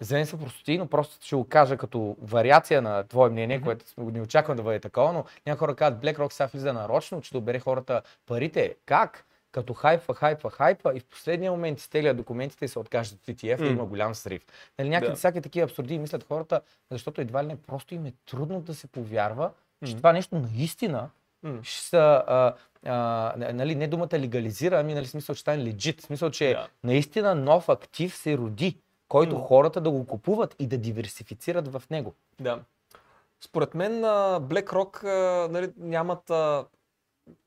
[0.00, 3.84] за мен са простоти, но просто ще го кажа като вариация на твое мнение, което
[3.98, 7.38] не очаквам да бъде такова, но някои хора казват BlackRock сега влиза нарочно, че да
[7.38, 8.74] обере хората парите.
[8.86, 9.24] Как?
[9.52, 13.60] Като хайпа, хайпа, хайпа и в последния момент изтегля документите и се откажат от ETF
[13.60, 13.70] и М.
[13.70, 14.42] има голям срив.
[14.78, 15.16] Нали, някакви Да.
[15.16, 18.86] всяки такива абсурди мислят хората, защото едва ли не просто им е трудно да се
[18.86, 19.50] повярва,
[19.86, 19.96] че М.
[19.96, 21.10] това нещо наистина
[21.42, 21.58] М.
[21.62, 22.54] ще са, а,
[22.86, 26.00] а, нали, не думата легализира, ами нали, смисъл, че стане легит.
[26.00, 26.68] Смисъл, че Да.
[26.84, 32.14] наистина нов актив се роди, който хората да го купуват и да диверсифицират в него.
[32.40, 32.60] Да.
[33.40, 35.04] Според мен BlackRock
[35.48, 36.32] нали, нямат,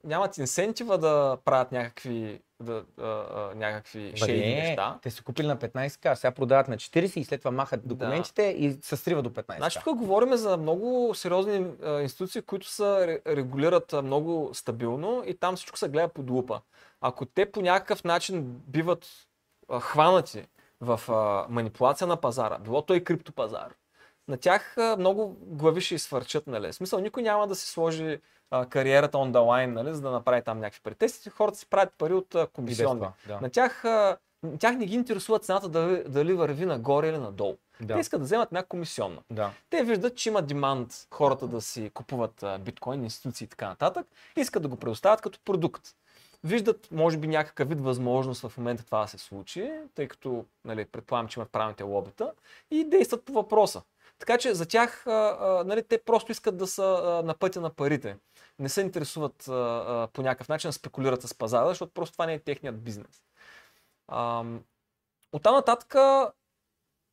[0.03, 4.99] нямат инсентива да правят някакви, да, а, а, някакви Бъде, неща.
[5.01, 8.77] Те са купили на 15к, сега продават на 40 и след това махат документите и
[8.81, 9.57] се срива до 15к.
[9.57, 11.65] Значи тук говорим за много сериозни
[12.01, 16.61] институции, които са ре- регулират много стабилно и там всичко се гледа под лупа.
[17.01, 19.07] Ако те по някакъв начин биват
[19.79, 20.47] хванати
[20.81, 23.75] в а, манипулация на пазара, било то и криптопазар,
[24.27, 26.71] на тях а, много глави ще изсвърчат, нали?
[26.71, 28.19] В смисъл, никой няма да си сложи
[28.51, 30.95] а, кариерата on the line, нали, за да направи там някакви пари.
[30.95, 33.07] Те хората си правят пари от а, комисионни.
[33.27, 33.39] да.
[33.41, 34.17] На тях а,
[34.59, 37.57] тях не ги интересува цената дали, дали върви нагоре или надолу.
[37.81, 37.93] Да.
[37.93, 39.21] Те искат да вземат някаква комисионна.
[39.31, 39.51] Да.
[39.69, 44.07] Те виждат, че има демант хората да си купуват а, биткоин, институции и така нататък.
[44.37, 45.83] Искат да го предоставят като продукт.
[46.43, 50.85] Виждат, може би, някакъв вид възможност в момента това да се случи, тъй като нали,
[50.85, 52.33] предполагам, че имат правилните лобита
[52.71, 53.81] и действат по въпроса.
[54.19, 57.61] Така че за тях а, а, нали, те просто искат да са а, на пътя
[57.61, 58.17] на парите.
[58.59, 62.25] Не се интересуват а, а, по някакъв начин да спекулират с пазара, защото просто това
[62.25, 63.23] не е техният бизнес.
[64.11, 64.63] Ам,
[65.31, 65.95] Оттам нататък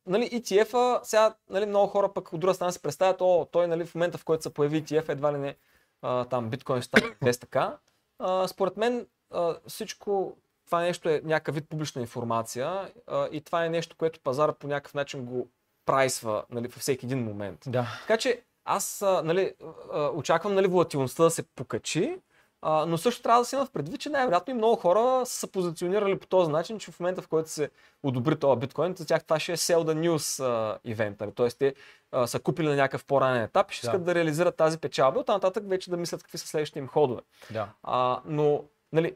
[0.07, 3.85] нали, ETF-а, сега нали, много хора пък от друга страна си представят, о, той нали,
[3.85, 5.55] в момента в който се появи ETF, едва ли не
[6.01, 7.77] а, там биткоин стане без така.
[8.19, 10.35] А, според мен а, всичко
[10.65, 14.67] това нещо е някакъв вид публична информация а, и това е нещо, което пазара по
[14.67, 15.47] някакъв начин го
[15.85, 17.59] прайсва нали, във всеки един момент.
[17.67, 17.87] Да.
[18.01, 19.53] Така че аз а, нали,
[19.93, 22.17] а, очаквам нали, волатилността да се покачи,
[22.61, 25.39] а, но също трябва да се има в предвид, че най-вероятно и много хора са
[25.39, 27.69] се позиционирали по този начин, че в момента в който се
[28.03, 31.21] одобри този биткоин, за тях това ще е sell the news а, event.
[31.21, 31.31] Нали?
[31.31, 31.75] Тоест те
[32.11, 33.91] а, са купили на някакъв по-ранен етап и ще Да.
[33.91, 37.21] искат да реализират тази печалба, оттам нататък вече да мислят какви са следващите им ходове.
[37.51, 37.67] Да.
[37.83, 39.15] А, но нали,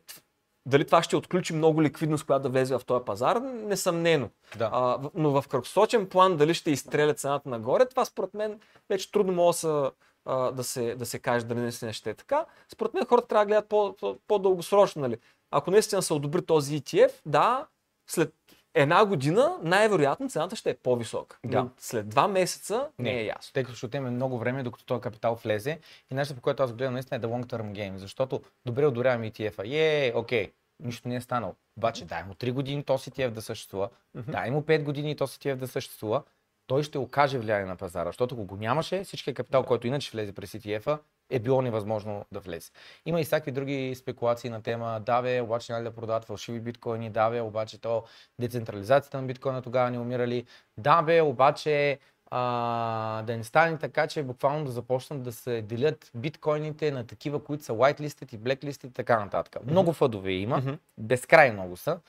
[0.66, 4.30] дали това ще отключи много ликвидност, която да влезе в този пазар, несъмнено.
[4.58, 4.70] Да.
[4.74, 9.34] А, но в краткосрочен план дали ще изстреля цената нагоре, това според мен вече трудно
[9.34, 9.92] може да,
[10.26, 12.46] а, да, се, да се каже дали наистина ще е така.
[12.74, 15.02] Според мен хората трябва да гледат по, по, по-дългосрочно.
[15.02, 15.18] Нали?
[15.52, 17.68] Ако наистина се одобри този ETF, да,
[18.08, 18.34] след
[18.74, 21.40] една година най-вероятно цената ще е по-висока.
[21.46, 21.70] Да.
[21.78, 23.54] След два месеца не, е ясно.
[23.54, 25.80] Тъй като ще отнеме много време, докато този капитал влезе.
[26.12, 27.96] И нещо, по което аз гледам наистина е the long term game.
[27.96, 29.64] Защото добре одоряваме ETF-а.
[29.68, 31.56] Е, окей, нищо не е станало.
[31.78, 35.56] Обаче дай му 3 години този ETF да съществува, дай му 5 години този ETF
[35.56, 36.24] да съществува,
[36.68, 38.10] той ще окаже влияние на пазара.
[38.10, 42.40] Защото ако го нямаше, всичкият капитал, който иначе влезе през ETF-а, е било невъзможно да
[42.40, 42.72] влезе.
[43.06, 47.10] Има и всякакви други спекулации на тема, да бе, обаче нали да продават фалшиви биткоини,
[47.10, 48.04] да бе, обаче то
[48.40, 50.46] децентрализацията на биткоина тогава не умирали,
[50.78, 52.00] да бе, обаче
[52.32, 57.44] а, да не стане така, че буквално да започнат да се делят биткоините на такива,
[57.44, 59.66] които са whitelisted и blacklisted и така нататък.
[59.66, 60.74] Много фъдове има, Мгм.
[60.98, 62.00] безкрай много са.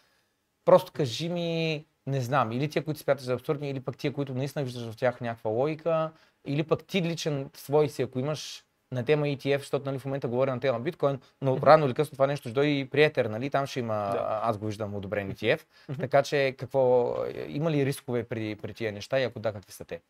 [0.65, 4.35] Просто кажи ми, не знам, или тия, които смяташ за абсурдни, или пък тия, които
[4.35, 6.11] наистина виждаш в тях някаква логика,
[6.47, 10.29] или пък ти личен свой си, ако имаш на тема ETF, защото нали, в момента
[10.29, 13.51] говоря на тема биткоин, но рано или късно това нещо ще дойде и при нали?
[13.51, 14.41] там ще има, Да.
[14.43, 15.61] аз го виждам, одобрен ETF.
[16.01, 17.15] Така че какво,
[17.49, 20.01] има ли рискове при, при тия неща и ако да, какви са те?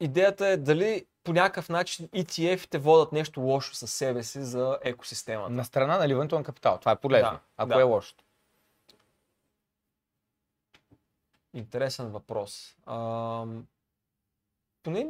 [0.00, 5.50] Идеята е дали по някакъв начин ETF-те водят нещо лошо със себе си за екосистемата.
[5.52, 7.80] На страна на на капитал, това е полезно, Да, ако да.
[7.80, 8.14] е лошо.
[11.54, 12.76] Интересен въпрос.
[12.86, 13.66] Ам,
[14.82, 15.06] поне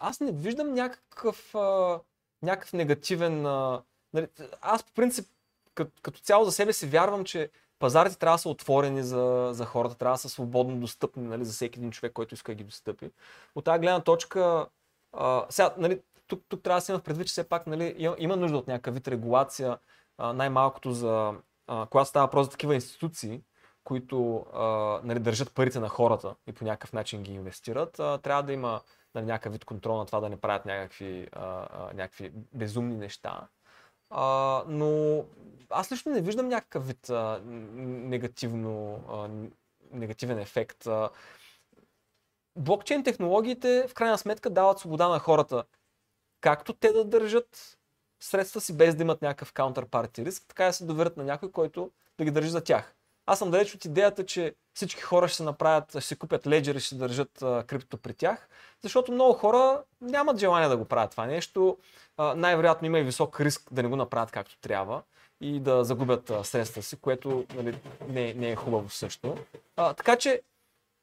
[0.00, 2.00] аз не виждам някакъв, а,
[2.42, 3.46] някакъв негативен...
[3.46, 4.28] А, нали,
[4.60, 5.26] аз по принцип
[5.74, 9.64] като, като цяло за себе си вярвам, че пазарите трябва да са отворени за, за
[9.64, 12.64] хората, трябва да са свободно достъпни нали, за всеки един човек, който иска да ги
[12.64, 13.10] достъпи.
[13.54, 14.66] От тази гледна точка,
[15.12, 18.36] а, сега, нали, тук, тук трябва да се има предвид, че все пак нали, има
[18.36, 19.78] нужда от някакъв вид регулация,
[20.18, 21.34] а, най-малкото за,
[21.66, 23.42] а, когато става въпрос за такива институции,
[23.84, 24.64] които а,
[25.04, 28.80] нали, държат парите на хората и по някакъв начин ги инвестират, а, трябва да има
[29.14, 33.48] нали, някакъв вид контрол на това да не правят някакви, а, а, някакви безумни неща.
[34.10, 35.24] А, но
[35.70, 39.28] аз лично не виждам някакъв вид а, негативно, а,
[39.92, 40.86] негативен ефект.
[40.86, 41.10] А,
[42.56, 45.64] блокчейн технологиите в крайна сметка дават свобода на хората
[46.44, 47.78] както те да държат
[48.20, 51.90] средства си без да имат някакъв counterparty риск, така да се доверят на някой, който
[52.18, 52.94] да ги държи за тях.
[53.26, 56.74] Аз съм далеч от идеята, че всички хора ще се направят, ще си купят леджер
[56.74, 58.48] и ще държат а, крипто при тях,
[58.82, 61.78] защото много хора нямат желание да го правят това нещо.
[62.16, 65.02] А, най-вероятно има и висок риск да не го направят както трябва
[65.40, 69.36] и да загубят а, средства си, което нали, не, не е хубаво също.
[69.76, 70.42] А, така че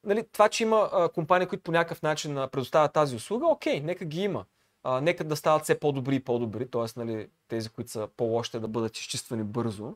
[0.03, 3.79] нали, това, че има а, компании, които по някакъв начин а, предоставят тази услуга, окей,
[3.79, 4.45] нека ги има.
[4.83, 6.85] А, нека да стават все по-добри и по-добри, т.е.
[6.95, 9.95] Нали, тези, които са по-лошите да бъдат изчиствани бързо,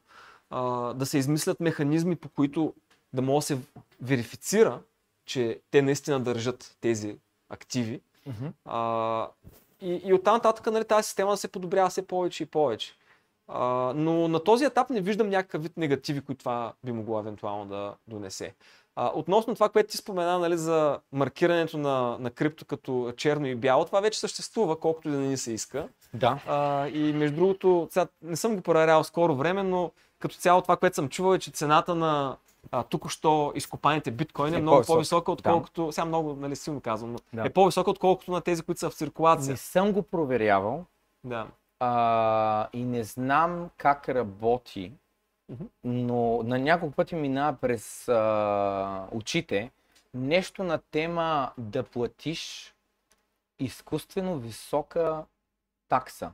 [0.49, 2.73] а, да се измислят механизми, по които
[3.13, 3.58] да може да се
[4.01, 4.79] верифицира,
[5.25, 7.17] че те наистина държат тези
[7.49, 8.01] активи.
[8.65, 9.27] А,
[9.81, 12.93] и, и оттам нататък нали, тази система да се подобрява все повече и повече.
[13.47, 17.65] А, но на този етап не виждам някакъв вид негативи, които това би могло евентуално
[17.65, 18.53] да донесе.
[18.95, 23.55] А, относно това, което ти спомена нали, за маркирането на, на крипто като черно и
[23.55, 25.88] бяло, това вече съществува, колкото и да не ни се иска.
[26.13, 26.39] Да.
[26.47, 30.78] А, и между другото, сега не съм го проверял скоро време, но като цяло това,
[30.78, 32.38] което съм чувал е, че цената на
[32.71, 34.93] а, тук-що изкопаните биткоини е, Е много по-висока.
[34.95, 37.45] по-висока, отколкото, сега много нали, силно казвам, но Да.
[37.45, 39.51] е по-висока, отколкото на тези, които са в циркулация.
[39.51, 40.86] Не съм го проверявал
[41.23, 41.47] Да.
[41.80, 44.91] а, и не знам как работи
[45.84, 49.71] но на няколко пъти минава през а, очите
[50.13, 52.73] нещо на тема да платиш
[53.60, 55.23] изкуствено висока
[55.89, 56.32] такса.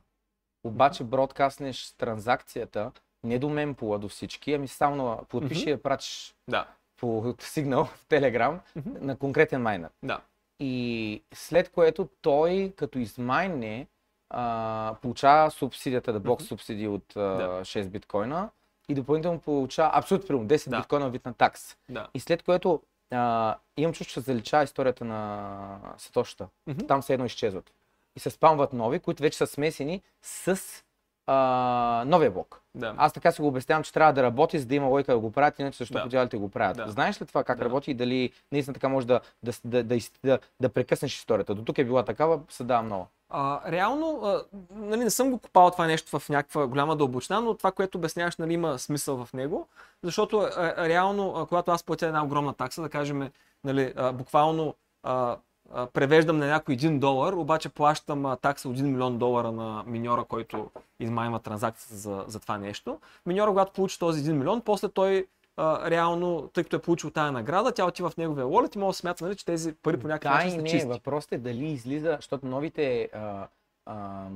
[0.64, 2.92] Обаче бродкастнеш транзакцията
[3.24, 6.66] не до мемпула до всички, ами само подпиши и я пратиш Да.
[6.96, 8.90] по сигнал в Телеграм Мгм.
[9.00, 9.90] на конкретен майнер.
[10.02, 10.20] Да.
[10.60, 13.86] И след което той, като измайне,
[14.30, 16.46] а, получава субсидията, да блок Мгм.
[16.46, 17.64] субсидии от а, Да.
[17.64, 18.48] 6 биткоина
[18.88, 20.76] и допълнително получава абсолютно примерно 10 Да.
[20.76, 21.76] биткоина вид на такс.
[21.88, 22.08] Да.
[22.14, 26.48] И след което а, имам чувство, че се заличава историята на Сатошата.
[26.66, 26.86] Мгм.
[26.86, 27.72] Там все едно изчезват.
[28.16, 30.60] И се спамват нови, които вече са смесени с
[31.26, 32.60] а, новия блок.
[32.74, 32.94] Да.
[32.96, 35.32] Аз така си го обяснявам, че трябва да работи, за да има лойка да го
[35.32, 36.02] правят, иначе защо Да.
[36.02, 36.76] подявалите го правят.
[36.76, 36.88] Да.
[36.88, 37.64] Знаеш ли това как Да.
[37.64, 41.54] работи и дали наистина така може да, да, да, да, да, да прекъснеш историята?
[41.54, 43.06] До тук е била такава, се дава много.
[43.34, 47.54] А, реално, а, нали, не съм го копал това нещо в някаква голяма дълбочина, но
[47.54, 49.68] това, което обясняваш, нали, има смисъл в него,
[50.02, 53.30] защото а, реално, а, когато аз платя една огромна такса, да кажем,
[53.64, 55.36] нали, а, буквално а,
[55.72, 59.84] а, превеждам на някой 1 долар, обаче плащам а, такса от 1 милион долара на
[59.86, 62.98] миньора, който измайма транзакцията за, за това нещо.
[63.26, 67.32] Миньора, когато получи този 1 милион, после той а, реално, тъй като е получил тази
[67.32, 70.08] награда, тя отива в неговия wallet и може да смята, нали, че тези пари по
[70.08, 70.88] някакъв Да начин са не, чисти.
[70.88, 73.46] въпросът е дали излиза, защото новите а,
[73.86, 74.26] а,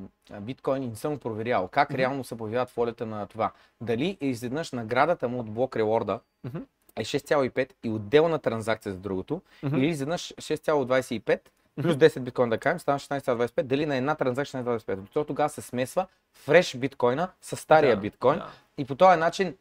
[0.41, 1.69] биткоини не съм проверял.
[1.69, 1.99] Как Мгм.
[1.99, 3.51] реално се появяват в волята на това?
[3.81, 6.59] Дали изведнъж наградата му от блок реорда Мгм.
[6.97, 9.77] Е 6,5 и отделна транзакция за другото, Мгм.
[9.77, 11.41] или изведнъж 6,25
[11.77, 15.01] плюс 10 биткоина да кажем, става 16,25, дали на една транзакция 16,25.
[15.01, 18.51] Защото тогава се смесва фреш биткоина с стария Да, биткоин да.
[18.79, 19.57] и по този начин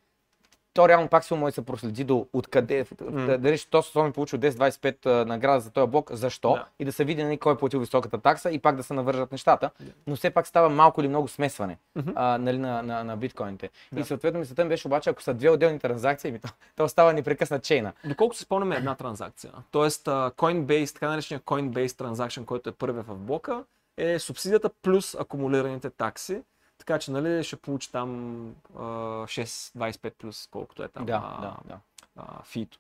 [0.76, 3.26] то реално пак силно може да се проследи до откъде, М.
[3.26, 6.66] да, дали то съм получил 10-25 а, награда за този блок, защо Да.
[6.80, 9.32] и да се види нали, кой е платил високата такса и пак да се навържат
[9.32, 9.92] нещата, Да.
[10.08, 12.12] но все пак става малко или много смесване Мгм.
[12.16, 13.70] а, нали, на, на, на биткоините.
[13.92, 14.00] Да.
[14.00, 17.14] И съответно мисълта ми беше обаче, ако са две отделни транзакции, ми то, то става
[17.14, 17.94] непрекъснат чейна.
[18.06, 19.52] Доколкото се спомняме една транзакция.
[20.08, 23.64] А, Coinbase, така наречения Coinbase Transaction, който е първия в блока,
[23.98, 26.42] е субсидията плюс акумулираните такси.
[26.86, 28.46] Така че нали, ще получи там
[28.76, 31.80] а, 6,25 плюс колкото е там Да, а, да, да.
[32.16, 32.80] а, фито.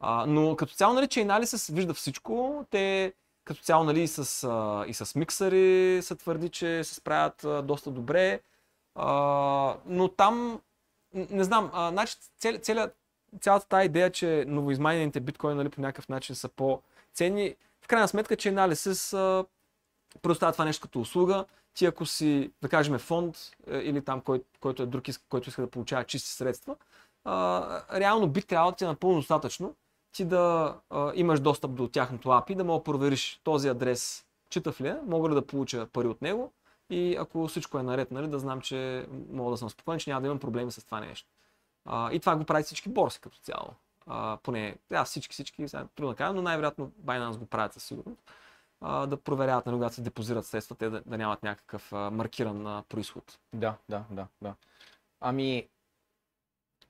[0.00, 2.66] А, но като цяло, нали, Chainalysis вижда всичко.
[2.70, 3.12] Те
[3.44, 7.62] като цяло нали, и, с, а, и с миксъри се твърди, че се справят а,
[7.62, 8.40] доста добре.
[8.94, 10.60] А, но там,
[11.14, 12.90] не знам, а, значи, цел, целя,
[13.40, 18.36] цялата тази идея, че новоизмайнените биткоини нали, по някакъв начин са по-ценни, в крайна сметка,
[18.36, 19.44] че Chainalysis а,
[20.22, 21.44] предоставя това нещо като услуга.
[21.74, 23.36] Ти ако си, да кажем, фонд
[23.70, 26.76] е, или там, кой, който е друг, който иска да получава чисти средства,
[27.24, 29.74] а, реално би трябвало да ти е напълно достатъчно
[30.12, 34.80] ти да а, имаш достъп до тяхното API, да мога да провериш този адрес читав
[34.80, 36.52] ли е, мога ли да получа пари от него
[36.90, 40.20] и ако всичко е наред, нали, да знам, че мога да съм спокоен, че няма
[40.20, 41.28] да имам проблеми с това нещо.
[41.84, 43.68] А, и това го правят всички борси като цяло.
[44.06, 47.84] А, поне, да, всички, всички, сега трудно да кажа, но най-вероятно Binance го правят със
[47.84, 48.22] сигурност.
[48.80, 52.66] А, да проверяват, нали, когато се депозират средства, те да, да нямат някакъв а, маркиран
[52.66, 53.38] а, происход.
[53.52, 54.54] Да, да, да, да.
[55.20, 55.68] Ами,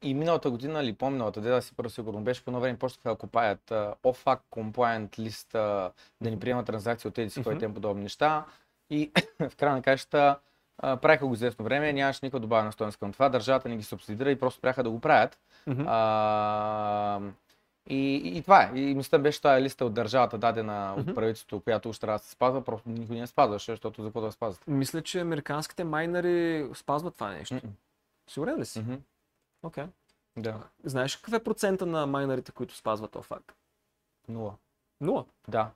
[0.02, 3.16] и миналата година или по-миналата, да си първо сигурно беше, по едно време почнаха да
[3.16, 8.02] купаят uh, OFAC compliant лист, uh, да ни приемат транзакции от тези си, тем подобни
[8.02, 8.44] неща.
[8.90, 9.12] И
[9.50, 10.38] в края на кащата
[10.78, 14.38] правиха го известно време, нямаше никаква добавена стоеност към това, държавата ни ги субсидира и
[14.38, 15.38] просто спряха да го правят.
[15.66, 15.84] Мгм.
[15.86, 17.20] А,
[17.90, 18.70] и, и, и това е.
[18.74, 22.30] И мисля беше тази листа от държавата, дадена от правителството, която уж трябва да се
[22.30, 24.64] спазва, просто никой не я спазваше, защото за какво да спазват.
[24.66, 27.60] Мисля, че американските майнери спазват това нещо.
[28.30, 28.84] Сигурен ли си?
[29.62, 29.84] Окей.
[30.36, 33.40] Да, Знаеш какъв е процента на майнерите, които спазват OFAC?
[34.28, 34.54] нула.
[35.00, 35.24] Нула.
[35.48, 35.70] Да.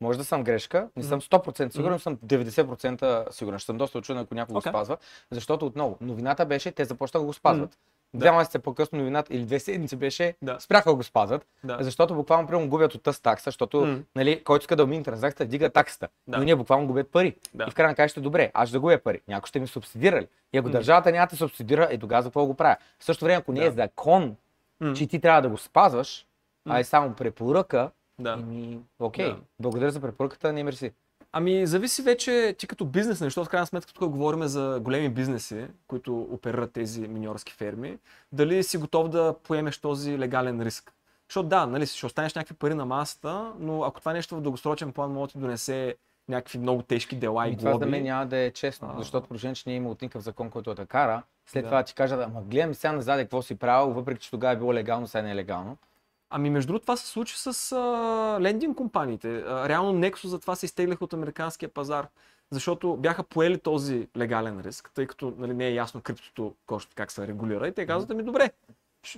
[0.00, 1.36] Може да съм грешка, не съм Мгм.
[1.36, 2.00] 100% сигурен, Мгм.
[2.00, 3.58] съм 90% сигурен.
[3.58, 4.72] Ще съм доста очуден, ако някой Окей.
[4.72, 4.96] го спазва,
[5.30, 7.70] защото отново, новината беше, те започнаха да го спазват.
[7.70, 7.76] Да.
[8.14, 10.60] Две месеца по-късно новината или две седмици беше, Да.
[10.60, 11.76] спряха го спазват, Да.
[11.80, 13.98] защото буквално примерно губят от тази такса, защото М.
[14.16, 16.08] нали, който иска да умине транзакцията, дига таксата.
[16.28, 16.38] Да.
[16.38, 17.36] Но ние буквално губят пари.
[17.54, 17.64] Да.
[17.68, 19.20] И в крайна на краищата, добре, аз ще да губя пари.
[19.28, 20.28] Някой ще ми субсидира ли?
[20.52, 20.72] И ако М.
[20.72, 22.76] държавата няма да субсидира, е тогава за какво го правя?
[22.98, 23.72] В същото време, ако не е Да.
[23.72, 24.36] закон,
[24.80, 24.94] М.
[24.94, 26.26] че ти трябва да го спазваш,
[26.68, 28.32] а е само препоръка, Да.
[28.32, 29.26] Еми, окей.
[29.26, 29.36] Да.
[29.60, 30.92] Благодаря за препоръката, не мерси.
[31.32, 35.08] Ами, зависи вече ти като бизнес, нали, защото в крайна сметка тук говорим за големи
[35.08, 37.98] бизнеси, които оперират тези миньорски ферми,
[38.32, 40.92] дали си готов да поемеш този легален риск.
[41.28, 44.92] Защото да, нали, ще останеш някакви пари на масата, но ако това нещо в дългосрочен
[44.92, 45.94] план може да ти донесе
[46.28, 47.84] някакви много тежки дела и И това глоби.
[47.84, 48.98] за мен няма да е честно, А.
[48.98, 51.68] защото положение, че не е имал никакъв закон, който да те кара, след Да.
[51.68, 54.74] това ти кажа, ама гледам сега назад какво си правил, въпреки че тогава е било
[54.74, 55.76] легално, сега не е легално.
[56.34, 59.36] Ами между другото това се случи с а, лендинг компаниите.
[59.36, 62.06] А, реално Nexus за това се изтегляха от американския пазар.
[62.50, 66.54] защото бяха поели този легален риск, тъй като нали, не е ясно криптото
[66.94, 68.50] как се регулира и те казват, ами добре,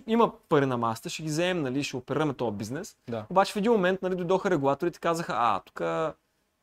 [0.06, 2.96] има пари на масата, ще ги вземем, нали, ще оперираме този бизнес.
[3.10, 3.26] Да.
[3.30, 5.82] Обаче в един момент нали, дойдоха регулаторите и казаха, а, тук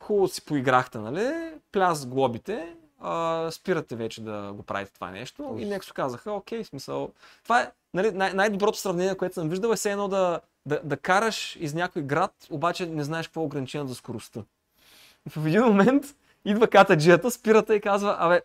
[0.04, 5.44] хубаво си поиграхте, нали, пляс глобите, а, спирате вече да го правите това нещо.
[5.50, 5.62] Ужас.
[5.62, 7.12] И Nexo казаха, окей, смисъл.
[7.44, 10.98] Това е нали, най- най-доброто сравнение, което съм виждал, е все едно да, да, да
[10.98, 14.40] караш из някой град, обаче не знаеш какво е ограничено за скоростта.
[15.28, 16.06] И в един момент
[16.46, 18.42] идва катаджията, спирата и казва, абе,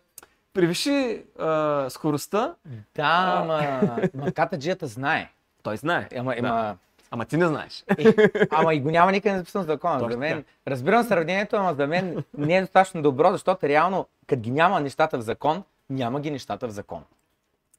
[0.53, 2.55] превиши а, скоростта,
[2.95, 5.29] Да, ма, ма катаджията знае.
[5.63, 6.09] той знае.
[6.17, 6.77] Ама, Да.
[7.11, 7.83] Ама ти не знаеш.
[7.97, 8.13] е,
[8.51, 9.99] ама и го няма никъде записано в закона.
[9.99, 10.49] За Точно мен, така.
[10.67, 15.17] разбирам сравнението, ама за мен не е достатъчно добро, защото реално, като ги няма нещата
[15.17, 17.03] в закон, няма ги нещата в закон.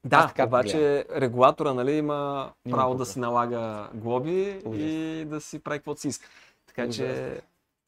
[0.05, 2.99] Да, така обаче регулатора нали, има Има право тук.
[2.99, 4.83] да си налага глоби Ужас.
[4.83, 6.29] и да си прави каквото си иска.
[6.67, 7.41] Така че,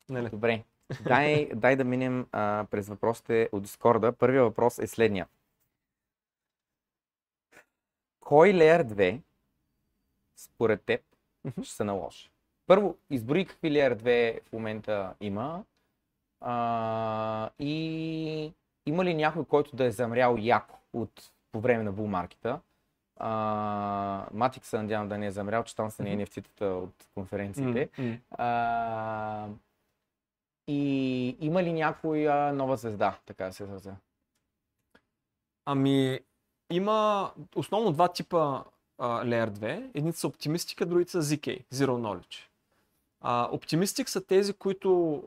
[0.08, 0.62] нали, Добре.
[1.00, 4.12] Дай, дай да минем а, през въпросите от Дискорда.
[4.12, 5.26] Първият въпрос е следния.
[8.20, 9.20] Кой Layer 2
[10.36, 11.00] според теб
[11.44, 11.62] Мгм.
[11.62, 12.30] ще се наложи?
[12.66, 15.64] Първо, изброи какви Layer 2 в момента има
[16.40, 18.52] а, и
[18.86, 22.60] има ли някой, който да е замрял яко от, по време на булмаркета?
[24.32, 26.12] Матик се надявам да не е замрял, че там са Мгм.
[26.12, 27.88] NFT-тата от конференциите.
[28.30, 29.48] А,
[30.66, 33.96] и има ли някоя нова звезда, така да се изразя?
[35.64, 36.20] Ами,
[36.72, 38.64] има основно два типа
[39.00, 39.90] а, Layer 2.
[39.94, 42.36] Едните са Optimistic, а другите са ZK, Zero Knowledge.
[43.20, 45.22] А, Optimistic са тези, които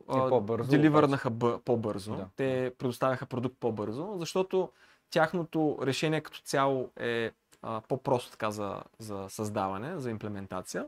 [0.70, 2.16] деливърнаха бъ- по-бързо.
[2.16, 2.28] Да.
[2.36, 4.70] Те предоставяха продукт по-бързо, защото
[5.10, 10.86] тяхното решение като цяло е а, по-просто така за, за създаване, за имплементация.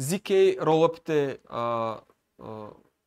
[0.00, 1.38] ZK ролъпите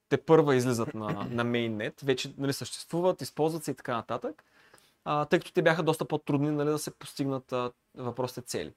[0.10, 4.44] те първа излизат на, на mainnet, вече нали, съществуват, използват се и така нататък,
[5.30, 8.74] тъй като те бяха доста по-трудни нали, да се постигнат а, въпросите цели.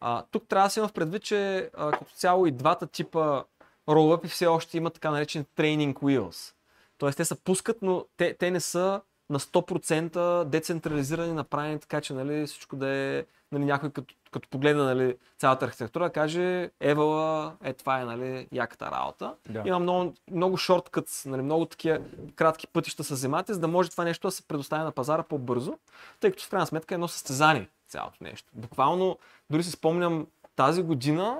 [0.00, 3.44] А, тук трябва да се има в предвид, че а, като цяло и двата типа
[3.88, 6.54] ролъпи все още имат така наречен training wheels.
[6.98, 9.00] Тоест те се пускат, но те, те не са
[9.30, 14.82] на 100% децентрализирани, направени така, че нали, всичко да е нали, някой като, като погледне
[14.82, 19.34] нали, цялата архитектура, каже Евала, е това е нали, яката работа.
[19.48, 19.62] Да.
[19.66, 22.00] Има много, много шорткътс, нали, много такива
[22.34, 25.78] кратки пътища с земята, за да може това нещо да се предоставя на пазара по-бързо,
[26.20, 28.48] тъй като в крайна сметка е едно състезание цялото нещо.
[28.54, 29.18] Буквално,
[29.50, 30.26] дори си спомням
[30.56, 31.38] тази година,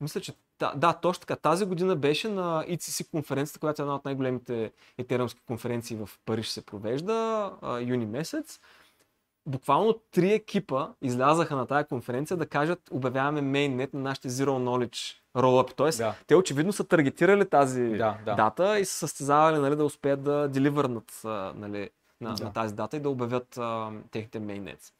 [0.00, 1.36] мисля, че да, да, точно така.
[1.36, 6.48] Тази година беше на ECC конференцията, която е една от най-големите етериумски конференции в Париж
[6.48, 8.60] се провежда, а, юни месец.
[9.46, 15.16] Буквално три екипа излязаха на тази конференция да кажат, обявяваме mainnet на нашите Zero Knowledge
[15.36, 15.74] rollup.
[15.76, 16.14] Тоест, Да.
[16.26, 18.34] те очевидно са таргетирали тази Да, да.
[18.34, 21.20] дата и са състезавали нали, да успеят да деливърнат
[21.54, 22.44] нали, на, Да.
[22.44, 24.92] на тази дата и да обявят а, техните mainnets.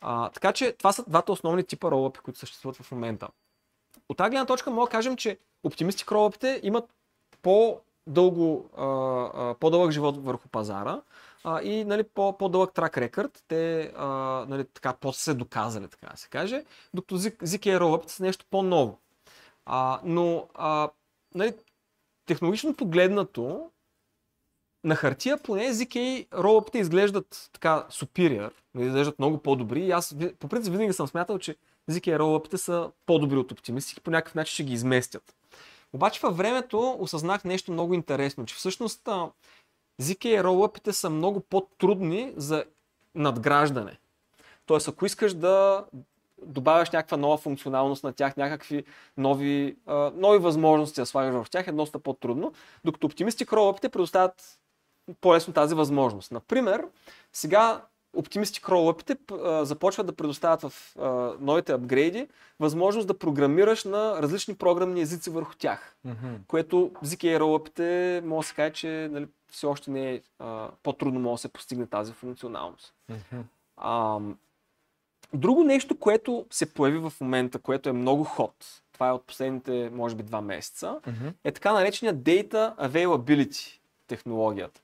[0.00, 3.28] А, така че това са двата основни типа ролъпи, които съществуват в момента.
[4.08, 6.84] От тази гледна точка мога да кажем, че оптимистик ролъпите имат
[7.42, 7.82] по-дълго,
[8.76, 11.00] а, по-дълъг живот върху пазара
[11.62, 13.44] и нали, по- по-дълъг трак рекърд.
[13.48, 13.92] Те
[14.48, 18.98] нали, така, по-са се доказали, така да се каже, докато ZK ролъпите са нещо по-ново.
[20.04, 20.48] Но
[21.34, 21.54] нали,
[22.26, 23.70] технологично погледнато,
[24.84, 30.48] на хартия поне ZK ролъпите изглеждат така superior, нали, изглеждат много по-добри и аз по
[30.48, 31.56] принцип винаги съм смятал, че
[31.90, 35.34] ZK ролъпите са по-добри от оптимистики, по някакъв начин ще ги изместят.
[35.92, 39.08] Обаче във времето осъзнах нещо много интересно, че всъщност
[40.02, 42.64] ZK ролъпите са много по-трудни за
[43.14, 43.98] надграждане.
[44.66, 45.84] Тоест, ако искаш да
[46.42, 48.84] добавяш някаква нова функционалност на тях, някакви
[49.16, 49.76] нови,
[50.14, 52.52] нови възможности да слагаш в тях, е доста по-трудно,
[52.84, 54.58] докато Optimistic Rollup предоставят
[55.20, 56.32] по-лесно тази възможност.
[56.32, 56.86] Например,
[57.32, 57.84] сега
[58.16, 62.28] Optimistic Rollup започват да предоставят в а, новите апгрейди
[62.60, 66.34] възможност да програмираш на различни програмни езици върху тях Мгм.
[66.48, 71.20] което ZK ролъпите може да се каже, че нали, все още не е а, по-трудно
[71.20, 72.94] може да се постигне тази функционалност.
[73.08, 73.40] Мгм.
[73.76, 74.18] А,
[75.34, 78.54] друго нещо, което се появи в момента, което е много ход,
[78.92, 81.28] това е от последните, може би, два месеца, Мгм.
[81.44, 84.80] е така наречения Data Availability технологията.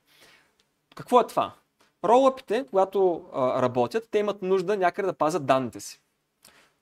[0.94, 1.52] Какво е това?
[2.04, 6.00] Ролъпите, когато а, работят, те имат нужда някъде да пазят данните си.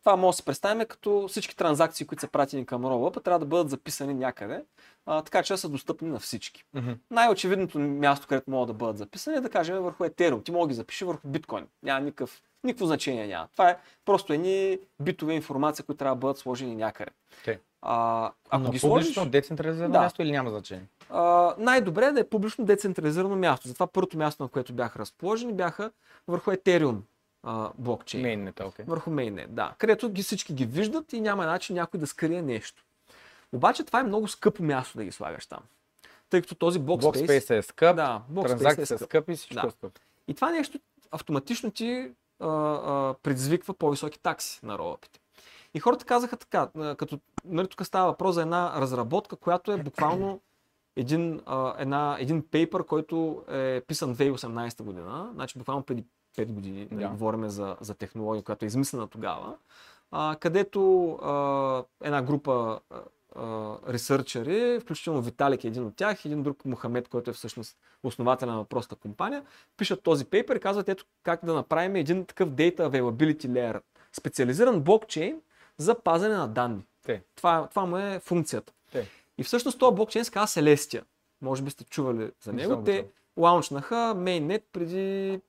[0.00, 3.46] това може да се представим като всички транзакции, които са пратени към ролъпа, трябва да
[3.46, 4.64] бъдат записани някъде,
[5.06, 6.64] а, така че да са достъпни на всички.
[6.74, 6.90] Мгм.
[7.10, 10.44] Най-очевидното място, където могат да бъдат записани е да кажем върху Ethereum.
[10.44, 11.66] Ти мога да ги запиши върху биткоин.
[11.82, 13.48] Няма никакъв, никакво значение няма.
[13.52, 17.10] Това е просто едни битове информация, които трябва да бъдат сложени някъде.
[17.40, 17.58] Окей.
[17.82, 20.00] А, ако Но ги сложиш, децентрализирано Да.
[20.00, 20.86] място или няма значение?
[21.58, 23.68] Най-добре е да е публично децентрализирано място.
[23.68, 25.90] Затова първото място, на което бяха разположени, бяха
[26.28, 26.96] върху Ethereum
[27.42, 28.22] а, блокчейн.
[28.22, 28.84] Мейннета, окей.
[28.88, 29.74] Върху мейнет, да.
[29.78, 32.84] Където ги, всички ги виждат и няма начин някой да скрие нещо.
[33.52, 35.60] Обаче това е много скъпо място да ги слагаш там.
[36.30, 37.26] Тъй като този Blockspace...
[37.26, 39.08] Blockspace е скъп, Да, Blockspace транзакции е са скъп.
[39.08, 39.66] скъпи, всичко Да.
[39.66, 40.00] е скъпо.
[40.28, 40.78] И това нещо
[41.10, 45.20] автоматично ти а, а, предизвиква по-високи такси на ролъпите.
[45.74, 50.40] И хората казаха така, като нали, тук става въпрос за една разработка, която е буквално
[51.00, 56.04] един, а, една, един пейпер, който е писан 2018 година, значи буквално преди
[56.38, 57.08] 5 години, нали, Да.
[57.08, 59.56] говорим за, за технология, която е измислена тогава,
[60.10, 62.80] а, където а, една група
[63.36, 68.50] а, ресърчери, включително Виталик е един от тях, един друг Мохамед, който е всъщност основателя
[68.50, 69.42] на въпросната компания,
[69.76, 73.80] пишат този пейпер и казват ето как да направим един такъв Data Availability Layer,
[74.12, 75.40] специализиран блокчейн
[75.78, 76.84] за пазене на данни.
[77.02, 77.22] Те.
[77.36, 78.72] Това, това му е функцията.
[79.40, 81.02] И всъщност този блокчейн се казва Celestia.
[81.42, 82.84] Може би сте чували за Не него.
[82.84, 85.40] Те лаунчнаха mainnet преди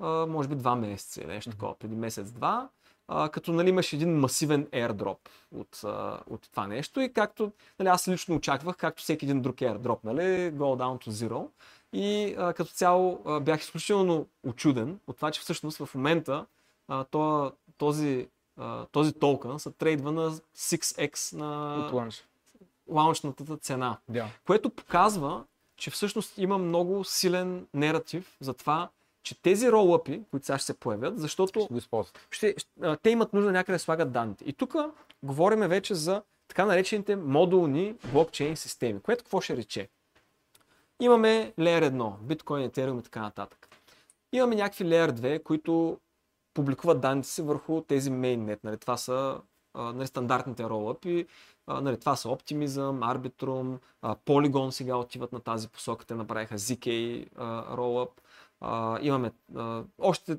[0.00, 2.68] а, може би два месеца или нещо такова, преди месец-два.
[3.08, 5.16] А, като нали, имаше един масивен airdrop
[5.54, 9.56] от, а, от това нещо и както нали, аз лично очаквах, както всеки един друг
[9.56, 10.22] airdrop, нали,
[10.52, 11.48] go down to zero.
[11.92, 16.46] И а, като цяло а, бях изключително очуден от това, че всъщност в момента
[16.88, 22.24] а, то, този, а, този токен се трейдва на 6x на От лънч.
[22.90, 23.98] Лаунчната цена.
[24.08, 24.28] Да.
[24.46, 25.44] Което показва,
[25.76, 28.88] че всъщност има много силен нератив за това,
[29.22, 31.68] че тези ролъпи, които сега ще се появят, защото
[32.30, 34.44] Ще ще, те имат нужда някъде да слагат данните.
[34.44, 34.74] И тук
[35.22, 39.88] говорим вече за така наречените модулни блокчейн системи, което какво ще рече?
[41.00, 43.68] Имаме Layer 1, Bitcoin, Ethereum и така нататък.
[44.32, 45.98] Имаме някакви Layer 2, които
[46.54, 48.58] публикуват данните си върху тези mainnet.
[48.64, 49.40] Нали, това са
[49.74, 51.26] нали, стандартните ролъпи.
[51.68, 56.06] Нали, това са Optimism, Arbitrum, Polygon сега отиват на тази посока.
[56.06, 58.20] Те направиха ZK а, ролъп.
[58.60, 60.38] А, имаме а, още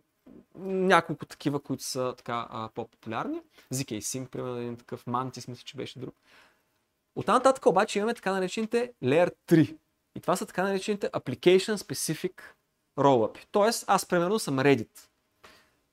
[0.59, 3.41] няколко такива, които са така а, по-популярни.
[3.73, 6.15] ZK Sync, примерно, един такъв Mantis, мисля, че беше друг.
[7.15, 9.77] От нататък обаче имаме така наречените Layer 3.
[10.15, 12.41] И това са така наречените Application Specific
[12.97, 13.37] Rollup.
[13.51, 15.07] Тоест, аз примерно съм Reddit.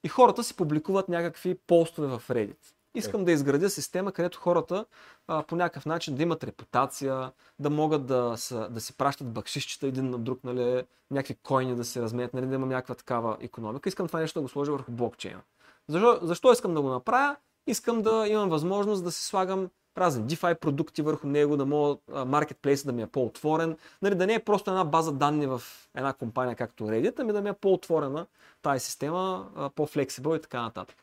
[0.05, 2.74] И хората си публикуват някакви постове в Reddit.
[2.95, 4.85] Искам да изградя система, където хората
[5.29, 9.87] а, по някакъв начин да имат репутация, да могат да, са, да си пращат бакшишчета
[9.87, 13.89] един на друг, нали, някакви койни да се разменят, нали, да имам някаква такава економика.
[13.89, 15.41] Искам това нещо да го сложа върху блокчейна.
[15.89, 17.37] Защо, защо искам да го направя?
[17.67, 19.69] Искам да имам възможност да си слагам
[19.99, 24.35] разни DeFi продукти върху него, да мога маркетплейса да ми е по-отворен, нали, да не
[24.35, 25.63] е просто една база данни в
[25.95, 28.27] една компания както Reddit, ами да ми е по-отворена
[28.63, 30.97] тази система, по-флексибъл и така нататък.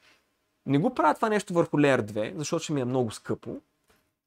[0.65, 3.61] Не го правя това нещо върху Layer 2, защото ще ми е много скъпо.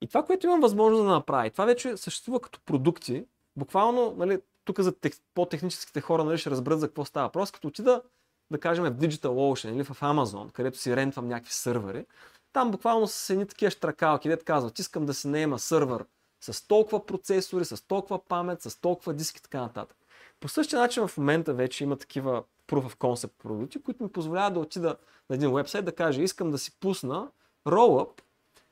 [0.01, 3.24] И това, което имам възможност да направя, това вече съществува като продукти,
[3.57, 7.68] буквално, нали, тук за тех, по-техническите хора нали, ще разберат за какво става въпрос, като
[7.68, 8.03] отида,
[8.51, 12.07] да кажем, в DigitalOcean или в Amazon, където си рентвам някакви сървъри,
[12.53, 16.05] там буквално са едни такива штракалки, дето казват, искам да се наема сървър
[16.41, 19.99] с толкова процесори, с толкова памет, с толкова диски и така нататък.
[20.41, 24.55] По същия начин в момента вече има такива proof of concept продукти, които ми позволяват
[24.55, 24.97] да отида
[25.31, 27.29] на един вебсайт да кажа, искам да си пусна
[27.67, 28.21] rollup,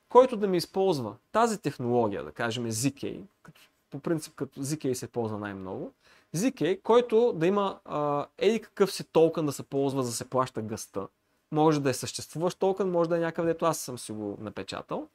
[0.09, 5.07] който да ми използва тази технология, да кажем ZK, като, по принцип като ZK се
[5.07, 5.91] ползва най-много,
[6.35, 10.29] ZK, който да има а, еди какъв си токен да се ползва за да се
[10.29, 11.07] плаща гъста.
[11.51, 15.07] Може да е съществуващ токен, може да е някъде, дето аз съм си го напечатал.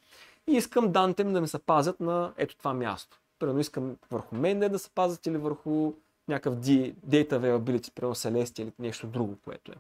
[0.46, 3.20] И искам данните ми да ми се пазят на ето това място.
[3.38, 5.92] Примерно искам върху mainnet да се пазят или върху
[6.28, 9.74] някакъв Data Availability, примерно Celestia или нещо друго, което е.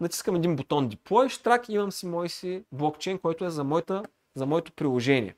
[0.00, 4.02] Натискам един бутон Deploy, штрак имам си мой си блокчейн, който е за, моята,
[4.34, 5.34] за моето приложение.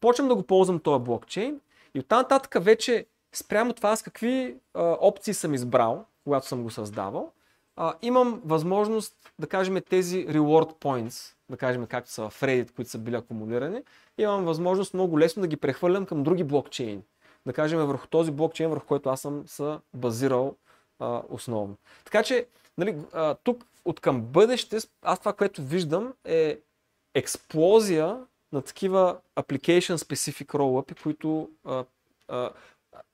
[0.00, 1.60] Почвам да го ползвам този блокчейн
[1.94, 6.70] и оттам нататък вече спрямо това с какви а, опции съм избрал, когато съм го
[6.70, 7.32] създавал,
[7.76, 12.90] а, имам възможност да кажем тези reward points, да кажем както са в Reddit, които
[12.90, 13.82] са били акумулирани,
[14.18, 17.02] имам възможност много лесно да ги прехвърлям към други блокчейни.
[17.46, 20.56] Да кажем върху този блокчейн, върху който аз съм се базирал
[20.98, 21.76] а, основно.
[22.04, 22.46] Така че,
[22.78, 26.58] нали, а, тук от към бъдеще, аз това, което виждам е
[27.14, 31.84] експлозия на такива application specific rollup, които а,
[32.28, 32.50] а,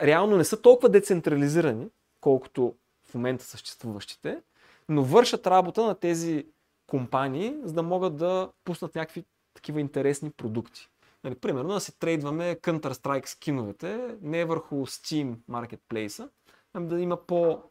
[0.02, 1.88] реално не са толкова децентрализирани,
[2.20, 2.74] колкото
[3.04, 4.42] в момента съществуващите,
[4.88, 6.46] но вършат работа на тези
[6.86, 9.24] компании, за да могат да пуснат някакви
[9.54, 10.88] такива интересни продукти.
[11.24, 16.28] Нали, примерно да се трейдваме Counter-Strike скиновете не върху Steam Marketplace,
[16.74, 17.62] ами да има по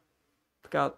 [0.63, 0.93] така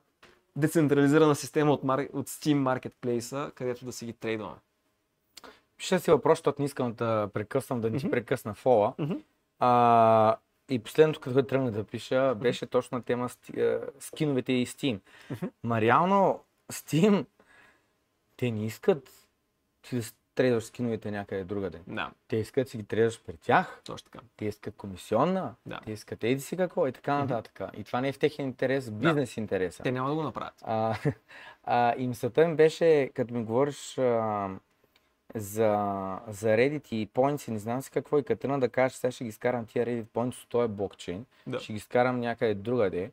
[0.55, 2.07] децентрализирана система от, мар...
[2.13, 4.55] от Steam Marketplace, където да си ги трейдваме.
[5.77, 8.11] Пиша си въпрос, защото не искам да прекъсвам, да не ти Мгм.
[8.11, 8.93] прекъсна фола.
[8.97, 9.13] Мгм.
[9.59, 10.37] А,
[10.69, 13.29] и последното, като тръгна да пиша, беше точно на тема
[13.99, 14.99] скиновете и Steam.
[15.63, 17.25] Ма реално Steam,
[18.37, 19.09] те не искат
[19.91, 20.01] да
[20.36, 21.81] трейдваш скиновете някъде другаде.
[21.88, 24.25] Да, Те искат да си ги трейдваш при тях, точно така.
[24.38, 25.79] те искат комисионна, Да.
[25.86, 27.61] те искат еди си какво и така нататък.
[27.77, 29.84] И това не е в техен интерес, бизнес интереса.
[29.84, 30.53] Те няма да го направят.
[30.61, 30.95] А,
[31.63, 34.49] а, и мисълта ми беше, като ми говориш а,
[35.36, 35.69] за,
[36.27, 39.23] за Reddit и Points и не знам си какво и Катрина да кажеш, сега ще
[39.23, 41.59] ги скарам тия Reddit Points от този блокчейн, Да.
[41.59, 43.11] ще ги скарам някъде другаде.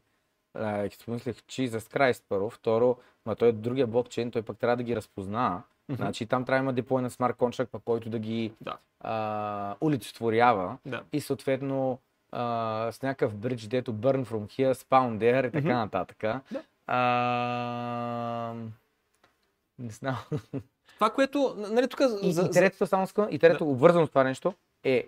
[0.54, 2.96] А, и си помислех, Jesus Christ първо, второ,
[3.26, 5.62] ма той е другия блокчейн, той пък трябва да ги разпознава.
[5.90, 8.76] Значи там трябва да има депой на смарт контракт, пък който да ги Да.
[9.00, 11.02] а, олицетворява Да.
[11.12, 11.98] и съответно
[12.32, 12.42] а,
[12.92, 16.18] с някакъв бридж, дето burn from here, spawn there и така нататък.
[16.52, 16.62] Да.
[16.86, 18.54] А,
[19.78, 20.16] не знам.
[20.94, 24.24] Това, което, нали, тук И, за, и третото, само искам, и третото, обвързано с това
[24.24, 25.06] нещо, е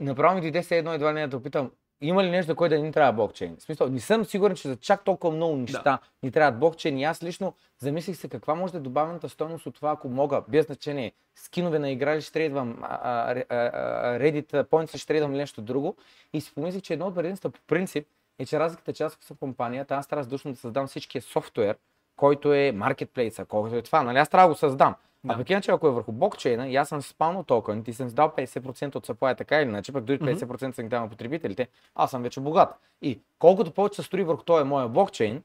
[0.00, 1.70] направо ми дойде се едно едва ли не да опитам,
[2.00, 3.56] има ли нещо, което да ни трябва блокчейн?
[3.56, 6.98] В смисъл, не съм сигурен, че за чак толкова много неща ни трябват блокчейн.
[6.98, 10.42] И аз лично замислих се каква може да е добавената стойност от това, ако мога,
[10.48, 15.32] без значение, скинове на игра ли ще трейдвам, а, а, а, Reddit Points ще трейдвам
[15.32, 15.96] нещо друго.
[16.32, 18.06] И си помислих, че едно от предимствата по принцип
[18.38, 21.76] е, че разликата е, аз съм компанията, аз трябва задушно да създам всичкия софтуер,
[22.16, 24.18] който е маркетплейса, който е това, нали?
[24.18, 24.94] Аз трябва да го създам.
[25.26, 25.34] Да.
[25.34, 28.32] А пък иначе, ако е върху блокчейна и аз съм спалнал токените и съм сдал
[28.36, 32.22] 50% от supply така или иначе, пък дори 50% съм дал на потребителите, аз съм
[32.22, 32.68] вече богат.
[33.02, 35.42] И колкото повече се строи върху този моя блокчейн,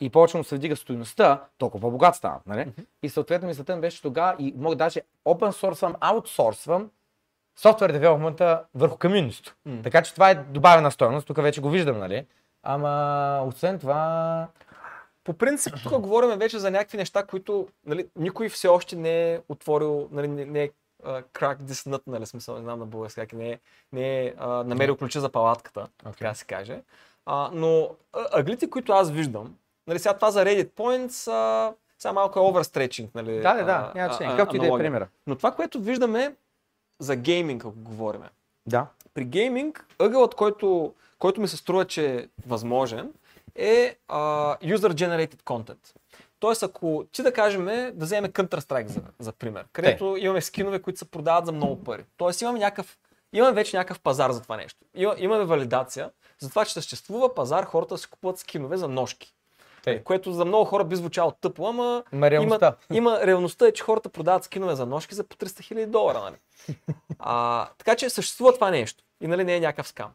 [0.00, 2.40] и повече му се вдига стоеността, толкова по-богат ставам.
[2.46, 2.72] Нали?
[3.02, 6.90] И съответно мисълта ми беше тогава и мога даже open source аутсорсвам
[7.56, 9.54] софтуер девелопмента върху комьюнитито.
[9.66, 9.82] М.
[9.82, 12.26] Така че това е добавена стоеност, тук вече го виждам, нали?
[12.62, 14.46] Ама, освен това,
[15.24, 19.40] По принцип, тук говорим вече за някакви неща, които нали, никой все още не е
[19.48, 20.70] отворил, нали, не, не е
[21.04, 23.58] this nut, нали, смисъл, не знам на български, как е, не е,
[23.92, 26.12] не е uh, намерил ключа за палатката, Окей.
[26.12, 26.82] така да се каже.
[27.26, 29.56] А, но а, аглите, които аз виждам,
[29.86, 33.40] нали, сега това за Reddit Points, а, сега малко е overstretching, нали?
[33.40, 35.08] да, да, да, а, няма а, че, а, какъвто и да е примера.
[35.26, 36.34] Но това, което виждаме
[36.98, 38.22] за гейминг, ако говорим,
[38.66, 38.86] Да.
[39.14, 43.12] при гейминг, ъгълът, който, който ми се струва, че е възможен,
[43.54, 44.18] е а,
[44.58, 45.94] user-generated content.
[46.38, 50.98] Тоест, ако ти да кажем, да вземем Counter-Strike за, за пример, където имаме скинове, които
[50.98, 52.04] се продават за много пари.
[52.16, 52.98] Тоест, имаме някакъв
[53.32, 54.78] Имаме вече някакъв пазар за това нещо.
[54.94, 59.34] Има, имаме валидация за това, че съществува пазар, хората си купуват скинове за ножки.
[59.82, 60.02] Тъй.
[60.02, 62.74] Което за много хора би звучало тъпо, ама Ма реалността.
[62.90, 66.20] има, има реалността е, че хората продават скинове за ножки за по 300 хиляди долара.
[66.20, 66.36] Нали?
[67.22, 70.10] А, така че съществува това нещо и нали не е някакъв скам.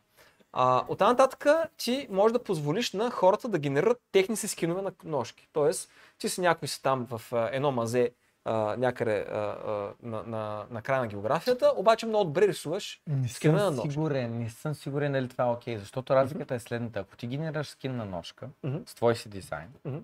[0.57, 1.45] А, от нататък
[1.77, 5.47] ти можеш да позволиш на хората да генерират техни си скинове на ножки.
[5.53, 8.11] Тоест, ти си някой си там в а, едно мазе
[8.45, 13.27] а, някъде а, а, на, на, на края на географията, обаче много добре рисуваш Не
[13.27, 13.91] скина на ножка.
[13.91, 16.99] сигурен, не съм сигурен дали това е окей, защото разликата е следната.
[16.99, 18.77] Ако ти генерираш скин на ножка Мгм.
[18.85, 19.97] с твой си дизайн Мгм.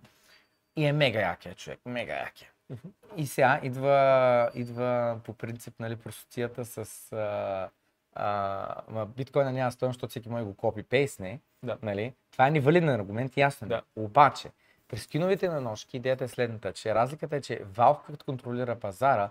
[0.76, 2.50] и е мега якия човек, мега якия.
[3.18, 6.78] И сега идва, идва по принцип нали, просоцията с
[7.12, 7.70] а,
[8.16, 11.40] а, ма биткоина няма стоеност, защото всеки може да го копи пейсне.
[11.64, 11.78] Да.
[11.82, 12.14] Нали?
[12.32, 13.66] Това е невалиден аргумент, ясно.
[13.66, 13.70] е.
[13.70, 13.82] Да.
[13.96, 14.50] Обаче,
[14.88, 19.30] при скиновете на ножки идеята е следната, че разликата е, че Valve като контролира пазара,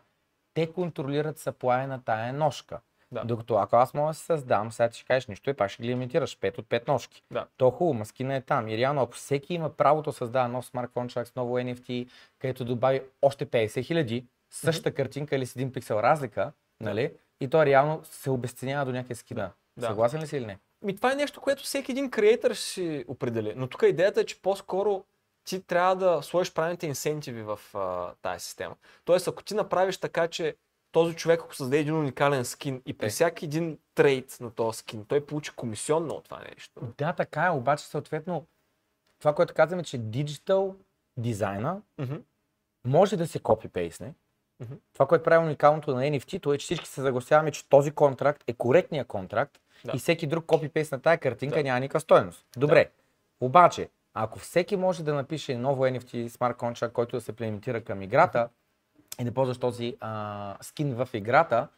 [0.54, 2.80] те контролират съплая на тая ножка.
[3.12, 3.24] Да.
[3.24, 5.82] Докато ако аз мога да си създам, сега ти ще кажеш нищо и пак ще
[5.82, 7.22] ги лимитираш 5 от 5 ножки.
[7.30, 7.46] Да.
[7.56, 8.68] То е хубаво, маскина е там.
[8.68, 12.08] И реално, ако всеки има правото да създава нов смарт контракт с ново NFT,
[12.38, 17.12] където добави още 50 хиляди, същата картинка или с един пиксел разлика, нали?
[17.40, 19.50] И то реално се обесценява до някакъв скина.
[19.76, 19.86] Да.
[19.86, 20.58] Съгласен ли си или не?
[20.82, 23.54] Ми, това е нещо, което всеки един креатор ще си определи.
[23.56, 25.04] Но тук идеята е, че по-скоро
[25.44, 28.76] ти трябва да сложиш правилните инсентиви в а, тази система.
[29.04, 30.56] Тоест, ако ти направиш така, че
[30.92, 33.10] този човек, ако създаде един уникален скин и при Е.
[33.10, 36.80] всяки един трейд на този скин, той получи комисионно от това нещо.
[36.98, 38.46] Да, така е, обаче съответно
[39.18, 40.76] това, което казваме, че диджитал
[41.16, 42.16] дизайна Мгм.
[42.84, 44.12] може да се копи-пейсне.
[44.60, 44.74] Мгм.
[44.92, 48.52] Това, което прави уникалното на NFT, е, че всички се съгласяваме, че този контракт е
[48.52, 49.92] коректният контракт Да.
[49.94, 51.62] и всеки друг копи-пейст на тая картинка Да.
[51.62, 52.46] няма никаква стоеност.
[52.56, 52.90] Добре,
[53.40, 58.02] обаче, ако всеки може да напише ново NFT смарт контракт, който да се плементира към
[58.02, 58.48] играта
[59.20, 61.68] и да ползваш този а, скин в играта,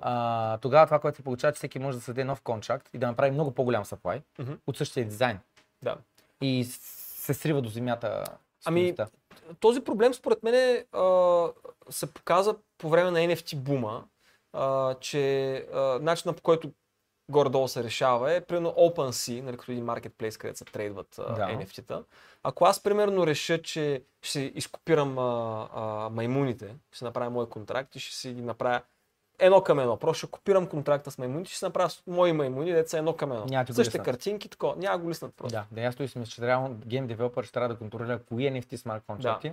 [0.00, 3.06] а, тогава това, което се получава, че всеки може да създаде нов контракт и да
[3.06, 4.52] направи много по-голям supply Мгм.
[4.66, 5.38] от същия дизайн.
[5.82, 5.96] Да.
[6.40, 8.24] И се срива до земята
[8.64, 8.94] Ами.
[9.60, 11.48] Този проблем според мен а,
[11.90, 14.04] се показа по време на NFT бума,
[14.52, 16.72] а, че а, начинът по който
[17.30, 21.42] горе-долу се решава е, примерно OpenSea, нали, като един маркетплейс, където се трейдват а, Да.
[21.42, 22.02] NFT-та.
[22.42, 28.00] Ако аз, примерно, реша, че ще изкопирам а, а, маймуните, ще направя мой контракт и
[28.00, 28.82] ще си ги направя
[29.40, 29.96] едно към едно.
[29.96, 33.44] Просто ще копирам контракта с маймуните, ще си направя мои маймуни, деца едно към едно.
[33.44, 34.04] Няма да Същите лиснат.
[34.04, 35.58] картинки, тако, няма да го лиснат просто.
[35.58, 38.44] Да, да, аз стои си мисля, че трябва гейм девелопър ще трябва да контролира кои
[38.44, 39.52] NFT смарт контракти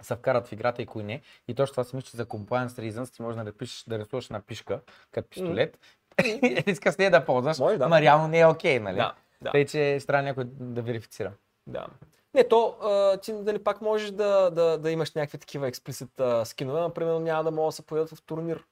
[0.00, 1.20] се вкарат в играта и кои не.
[1.48, 4.28] И точно това си мисля, че за compliance reasons ти може да пишеш, да рисуваш
[4.28, 5.78] на пишка, като пистолет.
[6.66, 7.84] Иска с нея да ползваш, Може, да.
[7.84, 8.96] ама реално не е окей, нали?
[8.96, 9.50] Да, да.
[9.50, 11.32] Тъй, че ще трябва някой да верифицира.
[11.66, 11.86] Да.
[12.34, 16.44] Не, то а, ти нали, пак можеш да, да, да имаш някакви такива експлисит а,
[16.44, 18.64] скинове, например, няма да могат да се появят в турнир.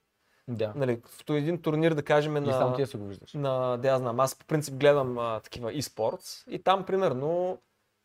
[0.47, 0.73] Да.
[0.75, 3.33] Нали, в един турнир, да кажем, И само на, ти се го виждаш.
[3.33, 7.57] на, да я знам, аз по принцип гледам а, такива e-sports и там, примерно,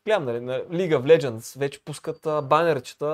[0.05, 3.05] гледам, нали, на League of Legends вече пускат а, банерчета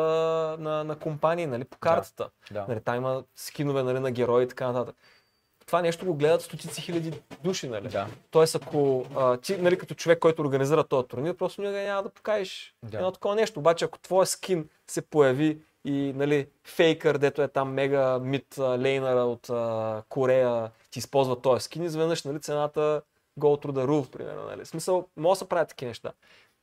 [0.59, 2.29] на, на компании, нали, по картата.
[2.51, 2.65] Да.
[2.69, 4.95] Нали, там има скинове нали, на герои и така нататък.
[5.65, 7.89] Това нещо го гледат стотици хиляди души, нали?
[7.89, 8.07] Да.
[8.31, 12.09] Тоест, ако а, ти, нали, като човек, който организира този турнир, просто никога няма да
[12.09, 12.97] покажеш Да.
[12.97, 13.59] едно такова нещо.
[13.59, 19.23] Обаче, ако твоя скин се появи и нали, фейкър, дето е там мега мид лейнера
[19.23, 23.01] от а, Корея, ти използва този скин, изведнъж нали, цената
[23.39, 24.43] go through the roof, примерно.
[24.43, 24.65] Нали.
[24.65, 26.11] В смисъл, може да се правят такива неща.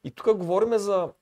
[0.04, 1.12] И тук говорим за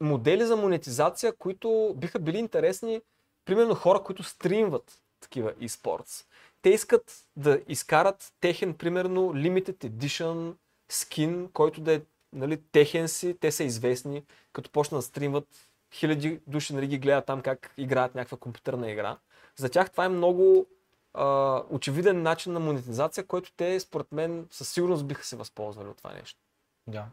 [0.00, 3.00] модели за монетизация, които биха били интересни,
[3.44, 6.26] примерно хора, които стримват такива e-sports.
[6.62, 10.54] Те искат да изкарат техен, примерно, limited edition
[10.90, 12.00] скин, който да е
[12.32, 15.48] нали, техен си, те са известни, като почнат да стримват,
[15.92, 19.18] хиляди души нали, ги гледат там как играят някаква компютърна игра.
[19.56, 20.66] За тях това е много
[21.14, 25.96] а, очевиден начин на монетизация, който те, според мен, със сигурност биха се възползвали от
[25.96, 26.40] това нещо.
[26.86, 27.06] Да.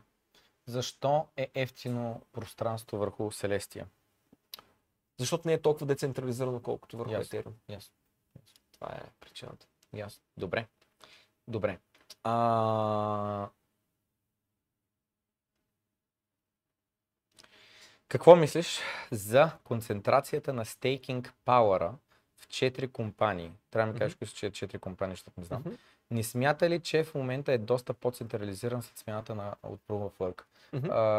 [0.66, 3.88] Защо е ефтино пространство върху Селестия?
[5.20, 7.40] Защото не е толкова децентрализирано, колкото върху Ясно.
[7.40, 7.54] Ethereum.
[7.70, 7.94] Ясно.
[8.74, 9.68] Това е причината.
[9.94, 10.24] Ясно.
[10.38, 10.68] Добре.
[11.48, 11.80] Добре.
[12.24, 13.50] А...
[18.10, 18.80] Какво мислиш
[19.12, 21.94] за концентрацията на стейкинг пауъра
[22.38, 23.52] в 4 компании?
[23.72, 25.60] Трябва да ми кажеш кои са 4 компании, защото не знам.
[25.66, 25.76] Мгм.
[26.12, 30.44] Не смята ли, че в момента е доста по-централизиран след смяната на, от Proof of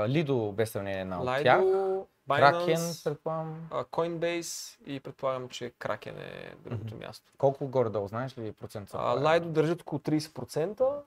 [0.09, 1.61] Lido без сравнение е една от тях.
[1.61, 3.69] Lido, Kraken, Binance, предполагам.
[3.71, 7.27] Coinbase и предполагам, че Kraken е другото място.
[7.39, 8.91] Колко горе-долу, знаеш ли процент?
[8.95, 11.01] А, Lido държат около 30%.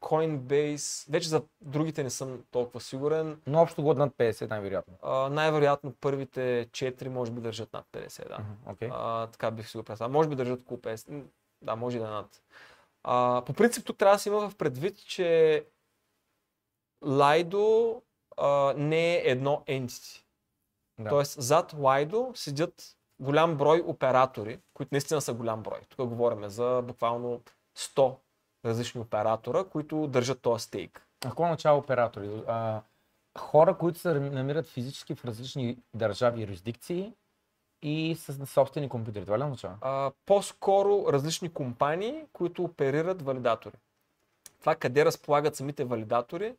[0.00, 3.40] Coinbase, вече за другите не съм толкова сигурен.
[3.46, 4.94] Но общо го над 50 най-вероятно.
[5.02, 8.38] А, най-вероятно първите 4 може би държат над 50, да.
[8.38, 8.88] Мгм, Окей.
[8.92, 10.12] А, така бих си го представил.
[10.12, 11.08] Може би държат около 50.
[11.08, 11.22] М,
[11.62, 12.42] Да, може да е над.
[13.04, 15.64] А, по принцип тук трябва да се има в предвид, че
[17.04, 18.00] Lido
[18.36, 20.24] а, не е едно entity.
[21.00, 21.08] Да.
[21.08, 25.80] Тоест зад Lido седят голям брой оператори, които наистина са голям брой.
[25.88, 27.42] Тук говорим за буквално
[27.78, 28.16] 100
[28.68, 31.06] различни оператора, които държат този стейк.
[31.24, 32.42] А какво начало оператори?
[32.46, 32.80] А,
[33.38, 37.12] хора, които се намират физически в различни държави и юрисдикции
[37.82, 39.24] и с собствени компютри.
[39.24, 39.76] Това ли означава?
[39.80, 43.76] а, по-скоро различни компании, които оперират валидатори.
[44.60, 46.54] Това къде разполагат самите валидатори,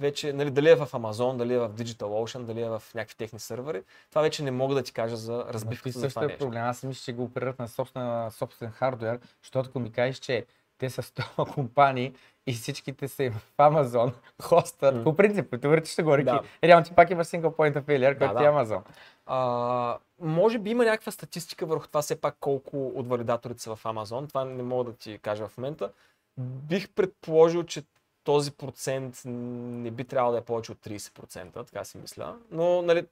[0.00, 3.38] вече, нали, дали е в Amazon, дали е в DigitalOcean, дали е в някакви техни
[3.38, 6.44] сървъри, това вече не мога да ти кажа за разбивката също това е нещо.
[6.44, 6.62] проблем.
[6.62, 10.46] Аз мисля, че го оперират на собствен, собствен хардвер, защото ако ми кажеш, че
[10.78, 12.14] те са 100 компании
[12.46, 14.12] и всичките са в Amazon,
[14.42, 15.04] хостът, М.
[15.04, 16.42] по принцип, теоретично говорейки, Да.
[16.64, 18.38] реално ти пак имаш single point of failure, който да.
[18.38, 18.82] ти е Amazon.
[19.26, 23.84] А, може би има някаква статистика върху това все пак колко от валидаторите са в
[23.84, 24.28] Amazon.
[24.28, 25.92] Това не мога да ти кажа в момента.
[26.40, 27.82] Бих предположил, че
[28.24, 32.36] този процент не би трябвало да е повече от 30%, така си мисля.
[32.50, 33.06] Но нали,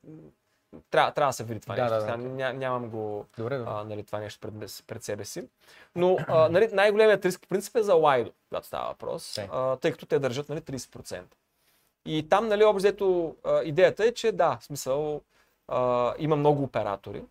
[0.91, 1.95] трябва, трябва да се види това Да, нещо.
[1.95, 2.23] да, Сега да.
[2.29, 3.71] ня, нямам го Добре, добре.
[3.75, 5.49] а, нали, това нещо пред, пред себе си.
[5.95, 9.93] Но а, нали, най-големият риск по принцип е за Lido, когато става въпрос, а, тъй
[9.93, 11.23] като те държат нали, 30%.
[12.05, 15.21] И там, нали, общо идеята е, че да, в смисъл,
[15.69, 17.25] а, има много оператори,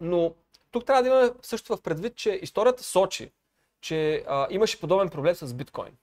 [0.00, 0.34] но
[0.70, 3.30] тук трябва да имаме също в предвид, че историята сочи,
[3.80, 5.96] че а, имаше подобен проблем с биткоин.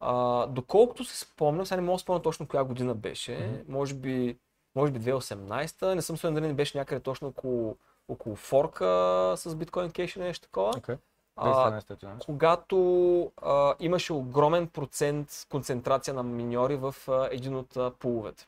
[0.00, 3.72] А, доколкото се спомням, сега не мога да спомня точно коя година беше, Мгм.
[3.72, 4.36] може би,
[4.74, 7.76] може би 2018, не съм сигурен дали не беше някъде точно около,
[8.08, 10.72] около форка с биткоин кеш или нещо такова.
[10.76, 10.96] Окей.
[11.36, 12.16] А, нещо.
[12.26, 18.46] когато а, имаше огромен процент концентрация на миньори в а, един от а, пуловете.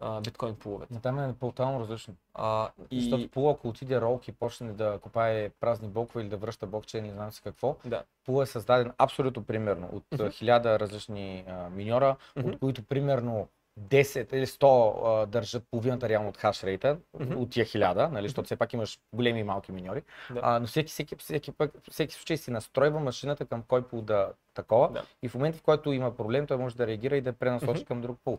[0.00, 0.94] А, биткоин пуловете.
[0.94, 2.14] Но там е тотално различно.
[2.34, 3.00] А, И...
[3.00, 6.66] Защото и, Пул, ако отиде ролк и почне да копае празни блокове или да връща
[6.66, 8.02] блокчейн, не знам си какво, да.
[8.26, 13.48] Пул е създаден абсолютно примерно от хиляда различни а, миньора, от които примерно
[13.80, 17.38] 10 или 100 а, държат половината реално от хашрейта, Мгм.
[17.38, 20.02] от тия 1000, нали, защото все пак имаш големи и малки миньори.
[20.30, 20.40] Да.
[20.42, 24.32] А, но всеки, всеки, всеки, пък, всеки случай си настройва машината към кой пул да
[24.54, 25.04] такова Да.
[25.22, 27.84] и в момента в който има проблем, той може да реагира и да пренасочи Мгм.
[27.84, 28.38] към друг пул.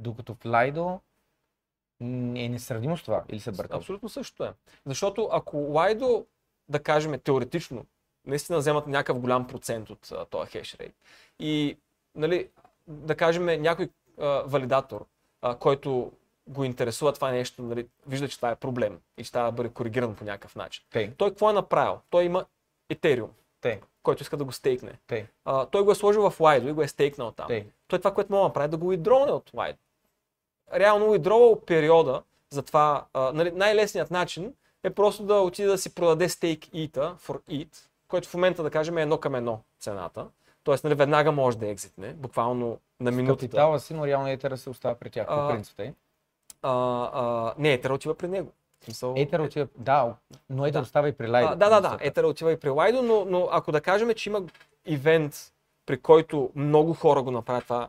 [0.00, 1.00] Докато в Lido
[2.00, 3.78] м, е несравнимо с това или се бъркам.
[3.78, 4.52] Абсолютно същото е.
[4.86, 6.26] Защото ако Lido,
[6.68, 7.86] да кажем теоретично,
[8.26, 10.94] наистина вземат някакъв голям процент от а, този хешрейт
[11.38, 11.78] и
[12.14, 12.48] нали,
[12.86, 13.88] да кажем някой
[14.20, 15.04] а, валидатор,
[15.42, 16.12] а, който
[16.46, 19.68] го интересува това нещо, нали, вижда, че това е проблем и че трябва да бъде
[19.68, 20.84] коригиран по някакъв начин.
[20.90, 21.98] Тей, Той какво е направил?
[22.10, 22.44] Той има
[22.90, 23.28] Ethereum,
[23.60, 24.92] тей, който иска да го стейкне.
[25.06, 27.46] тей, А, той го е сложил в Lido и го е стейкнал там.
[27.46, 27.66] тей.
[27.88, 29.76] Той това, което мога да направи, е да го уидроне от Lido.
[30.74, 35.94] Реално уидровал периода за това, а, нали, най-лесният начин е просто да отиде да си
[35.94, 37.76] продаде стейк ETH for ETH,
[38.08, 40.26] който в момента да кажем е едно към едно цената.
[40.64, 43.46] Тоест, нали, веднага може да екзитне, буквално на минутата.
[43.46, 45.80] Капитала си, но реално етера се остава при тях, по принцип.
[45.80, 45.90] А,
[47.12, 48.52] а, не, Етера отива при него.
[48.84, 50.14] Смисъл, Етер отива, да,
[50.50, 50.82] но етер Да.
[50.82, 51.52] остава и при Lido.
[51.52, 51.98] А, да, да, да.
[52.00, 54.42] Етера отива и при Lido, но, но ако да кажем, че има
[54.86, 55.52] ивент,
[55.86, 57.88] при който много хора го направят това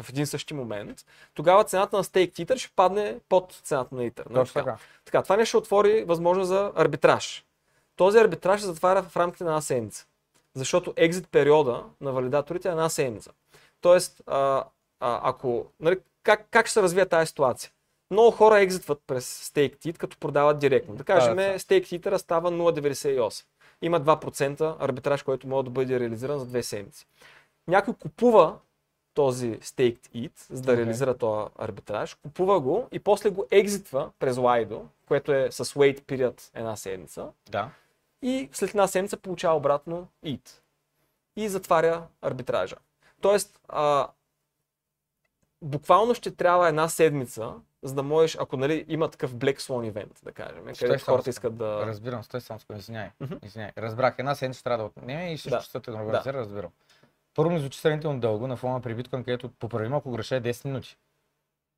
[0.00, 0.98] в един същи момент,
[1.34, 4.30] тогава цената на стейк Ether ще падне под цената на Ether.
[4.30, 4.76] нали Точно така?
[5.04, 5.22] така.
[5.22, 7.44] Това не ще отвори възможност за арбитраж.
[7.96, 10.06] Този арбитраж се затваря в рамките на една седмица.
[10.54, 13.30] Защото екзит периода на валидаторите е една седмица.
[13.80, 14.64] Тоест, а,
[15.00, 17.70] а, ако, нали, как, как ще се развие тази ситуация?
[18.10, 20.94] Много хора екзитват през StakeTit, като продават директно.
[20.94, 21.58] Да кажем, да.
[21.58, 23.44] StakeTit става 0,98.
[23.82, 27.06] Има 2% арбитраж, който може да бъде реализиран за две седмици.
[27.68, 28.58] Някой купува
[29.14, 30.84] този staked ETH, за да Окей.
[30.84, 36.00] реализира този арбитраж, купува го и после го екзитва през Lido, което е с wait
[36.00, 37.70] period една седмица Да.
[38.22, 40.60] И след една седмица получава обратно ETH
[41.36, 42.76] и затваря арбитража.
[43.20, 44.08] Тоест, а,
[45.62, 50.24] буквално ще трябва една седмица, за да можеш, ако нали, има такъв Black Swan event,
[50.24, 51.86] да кажем, където хората искат да...
[51.86, 53.10] Разбирам, стой само извиняй.
[53.20, 53.34] Мгм.
[53.42, 53.70] Извиняй.
[53.78, 55.56] Разбрах, една седмица трябва да отнеме и Да.
[55.74, 56.22] е Да.
[56.24, 56.32] да.
[56.32, 56.70] разбирам.
[57.34, 60.64] Първо ми звучи сравнително дълго на фона при биткоин, където поправим, ако греша е 10
[60.64, 60.96] минути.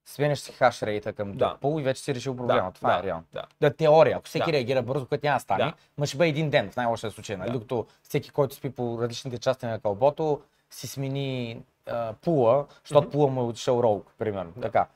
[0.06, 1.38] Сменяш си хаш рейта към Да.
[1.38, 1.56] да.
[1.60, 2.72] пол и вече си решил проблема.
[2.72, 3.24] Това да, е реално.
[3.32, 3.42] Да.
[3.60, 4.16] Да, теория.
[4.16, 4.52] Ако всеки Да.
[4.52, 5.72] реагира бързо, което няма да стане, Да.
[5.98, 7.36] ма ще бъде един ден в най-лошия случай.
[7.36, 7.48] Нали?
[7.48, 7.52] Да.
[7.52, 10.40] Докато всеки, който спи по различните части на кълбото,
[10.70, 13.12] си смени а, пула, защото Мгм.
[13.12, 14.52] пула му е отишъл ролк, примерно.
[14.56, 14.60] Да.
[14.60, 14.86] Така.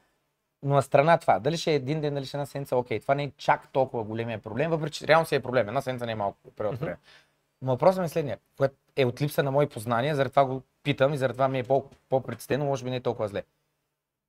[0.63, 3.01] Но на страна това, дали ще е един ден, дали ще е една седмица, окей,
[3.01, 5.69] това не е чак толкова големия проблем, въпреки че реално си е проблем.
[5.69, 6.97] Една седмица не е малко период време.
[7.63, 10.63] Но въпросът ми е следния, което е от липса на мои познания, заради това го
[10.83, 13.43] питам и заради това ми е по- по-предстено, може би не е толкова зле.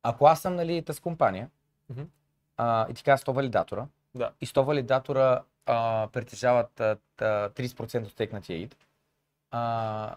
[0.04, 1.50] Ако аз съм нали, тази компания
[1.90, 2.02] Мгм.
[2.58, 3.86] а, и ти кажа 100 валидатора,
[4.16, 4.32] Да.
[4.42, 8.78] и 100 валидатора а, притежават а, та- 30% от стекнатия ид,
[9.52, 10.16] а,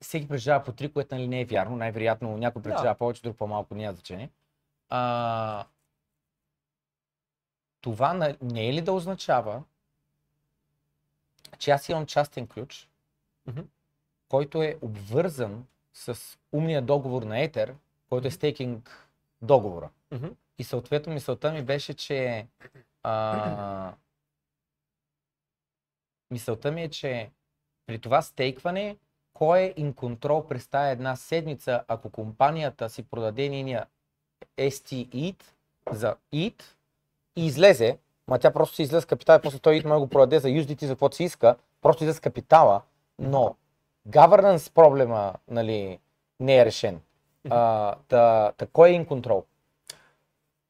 [0.00, 3.74] всеки притежава по 3, което нали, не е вярно, най-вероятно някой притежава повече, друг по-малко,
[3.74, 4.30] няма значение.
[4.88, 5.64] А,
[7.80, 9.62] това на- не е ли да означава,
[11.58, 12.88] че аз имам частен ключ,
[13.46, 13.60] Мгм.
[14.28, 16.20] който е обвързан с
[16.52, 17.74] умния договор на Етер,
[18.08, 19.05] който е стейкинг
[19.46, 19.88] договора.
[20.10, 20.26] Мгм.
[20.58, 22.46] И съответно мисълта ми беше, че
[23.02, 23.92] а,
[26.30, 27.30] мисълта ми е, че
[27.86, 28.96] при това стейкване,
[29.34, 33.86] кой е in control през тая една седмица, ако компанията си продаде нейния
[34.58, 35.42] ST EAT
[35.92, 36.62] за EAT
[37.36, 40.38] и излезе, ма тя просто си излезе капитала и после той EAT може го продаде
[40.38, 42.82] за USDT за каквото си иска, просто излезе с капитала,
[43.18, 43.56] но
[44.08, 45.98] governance проблема нали,
[46.40, 47.00] не е решен.
[47.50, 49.44] А, та, та, кой е in control?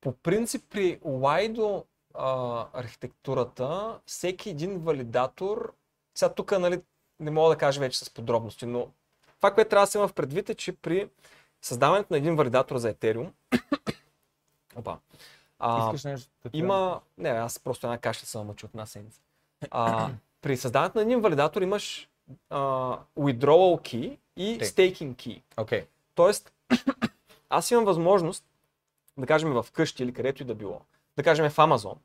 [0.01, 5.73] По принцип при Lido а, архитектурата, всеки един валидатор,
[6.15, 6.81] сега тук нали,
[7.21, 8.89] не мога да кажа вече с подробности, но
[9.37, 11.09] това, което трябва да се има в предвид е, че при
[11.63, 13.31] създаването на един валидатор за Ethereum,
[14.77, 14.97] опа,
[15.59, 16.31] а, Искаш нещо?
[16.53, 19.21] има, не, аз просто една каша съм мъчи от една седмица.
[19.71, 20.11] А,
[20.41, 22.09] при създаването на един валидатор имаш
[22.51, 22.59] а,
[23.19, 25.43] withdrawal key и staking key.
[25.57, 25.87] Окей.
[26.17, 26.53] Тоест,
[27.51, 28.45] аз имам възможност,
[29.19, 30.81] да кажем в къщи или където и да било,
[31.17, 31.97] да кажем в Amazon,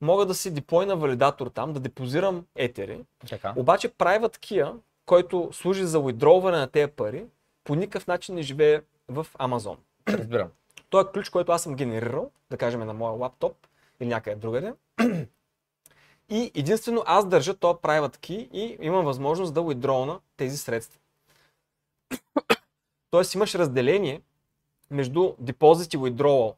[0.00, 3.52] мога да си деплойна валидатор там, да депозирам етери, Така.
[3.56, 4.74] обаче private key,
[5.06, 7.26] който служи за withdrawване на тези пари,
[7.64, 9.76] по никакъв начин не живее в Amazon.
[10.08, 10.48] Разбирам.
[10.90, 13.56] Той е ключ, който аз съм генерирал, да кажем на моя лаптоп
[14.00, 14.74] или някъде другаде.
[16.28, 21.00] И единствено аз държа този private key и имам възможност да withdrawна тези средства.
[23.16, 24.20] Тоест имаш разделение
[24.90, 26.54] между deposit и withdrawal.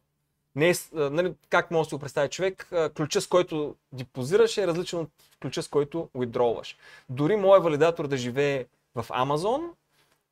[0.54, 4.66] Не е, нали, как може да си го представи човек, ключа с който депозираш е
[4.66, 5.10] различен от
[5.42, 6.76] ключа с който withdrawваш.
[7.08, 9.70] Дори моят валидатор да живее в Amazon,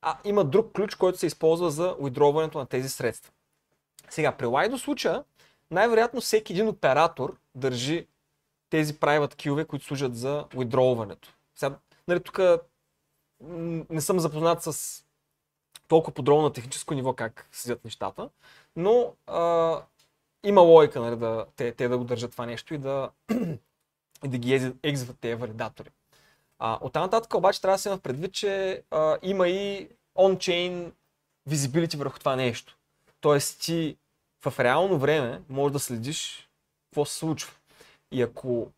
[0.02, 3.32] а има друг ключ, който се използва за withdrawването на тези средства.
[4.10, 5.24] Сега, при Lido случая,
[5.70, 8.06] най-вероятно всеки един оператор държи
[8.70, 11.28] тези private key които служат за withdrawването.
[11.54, 11.76] Сега,
[12.08, 12.40] нали, тук
[13.90, 15.02] не съм запознат с
[15.88, 18.30] толкова подробно на техническо ниво как седят нещата,
[18.76, 19.82] но а,
[20.44, 23.10] има логика нали, да, те, те да го държат това нещо и да,
[24.24, 25.90] и да ги екзитват тези валидатори.
[26.58, 30.92] А, от нататък обаче трябва да се има предвид, че а, има и on-chain
[31.48, 32.76] visibility върху това нещо.
[33.20, 33.96] Тоест ти
[34.44, 36.50] в реално време можеш да следиш
[36.90, 37.52] какво се случва.
[38.12, 38.72] И ако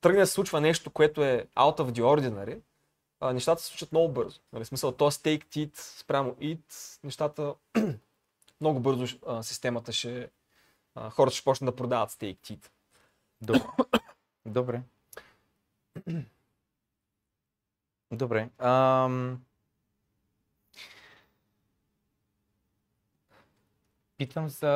[0.00, 2.60] тръгне да случва нещо, което е out of the ordinary,
[3.20, 4.40] а, нещата се случват много бързо.
[4.52, 7.54] Нали, смисъл, то stake it спрямо it, нещата
[8.60, 10.30] много бързо а, системата ще,
[10.94, 12.70] а, хората ще почнат да продават stake it.
[13.40, 13.62] Добре.
[14.46, 14.82] Добре.
[18.12, 18.50] Добре.
[18.58, 19.44] Ам...
[24.16, 24.66] Питам за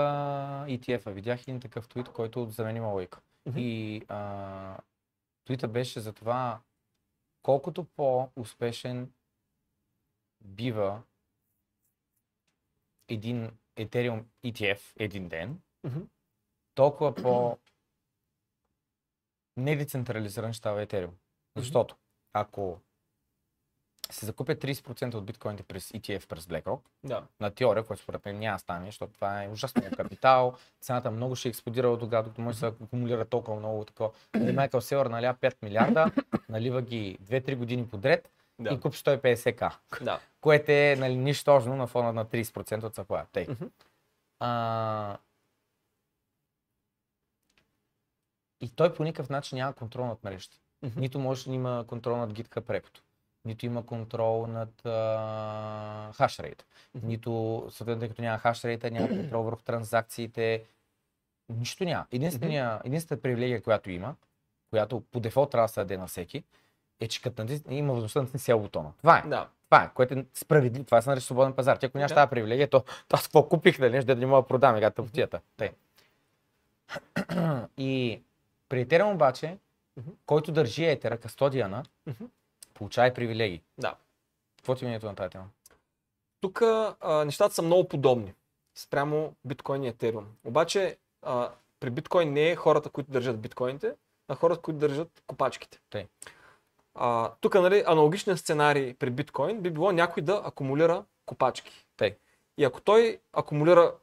[0.69, 1.11] ETF-а.
[1.11, 3.21] Видях един такъв твит, който за мен има лойка.
[3.47, 3.59] Мгм.
[3.59, 4.77] И а,
[5.45, 6.61] твита беше за това
[7.43, 9.13] колкото по-успешен
[10.45, 11.03] бива
[13.09, 15.63] един Ethereum ETF един ден,
[16.75, 17.59] толкова по
[19.57, 21.13] недецентрализиран ще става Ethereum.
[21.57, 21.97] Защото
[22.33, 22.81] ако
[24.13, 27.23] се закупят 30% от биткоините през ETF, през BlackRock, Да.
[27.41, 31.49] на теория, което според мен няма стане, защото това е ужасно капитал, цената много ще
[31.49, 34.11] експлодира от тогава, докато може да се акумулира толкова много такова.
[34.35, 36.11] Нали, Майкъл Селър наля 5 милиарда,
[36.49, 38.71] налива ги 2-3 години подред Да.
[38.75, 40.21] и купи 150к, да.
[40.41, 43.29] което е нали, нищожно на фона на 30% от заплата.
[43.33, 43.47] Тъй.
[43.49, 43.65] Мгм.
[44.41, 45.17] А...
[48.61, 50.57] И той по никакъв начин няма контрол над мрежата.
[50.97, 53.03] Нито може да има контрол над GitHub репото,
[53.45, 56.67] нито има контрол над а, хашрейт,
[57.03, 60.65] нито, съответно, тъй като няма хашрейта, няма контрол върху транзакциите.
[61.49, 62.07] Нищо няма.
[62.13, 64.15] Единствения, единствената привилегия, която има,
[64.71, 66.45] която по дефолт трябва да се даде на всеки,
[67.01, 68.93] е, че като натисне, има възможността да сел бутона.
[68.99, 69.29] Това е.
[69.29, 69.49] Да.
[69.65, 70.85] Това е, което е справедливо.
[70.85, 71.77] Това се нарича свободен пазар.
[71.77, 72.15] Ти ако нямаш Да.
[72.15, 75.41] тази привилегия, то аз какво купих, да нещо, да не мога да продам, сега тъпотията.
[75.57, 75.71] Тъй.
[77.77, 78.23] И
[78.69, 79.59] при Ethereum обаче,
[80.27, 81.85] който държи етера, кастодиана,
[82.83, 82.87] Мгм.
[82.87, 83.63] получава и привилегии.
[83.79, 83.95] Да.
[84.57, 85.45] Какво ти е мнението на тази тема?
[86.41, 88.35] Тук а, нещата са много подобни
[88.75, 90.27] спрямо биткоин и етериум.
[90.45, 93.95] Обаче а, при биткоин не е хората, които държат биткоините,
[94.29, 95.81] а хората, които държат копачките.
[95.91, 96.07] Тъй.
[96.95, 101.87] А, тук нали, аналогичният сценарий при биткоин би било някой да акумулира копачки.
[101.97, 102.17] Тъй.
[102.59, 103.95] И ако той акумулира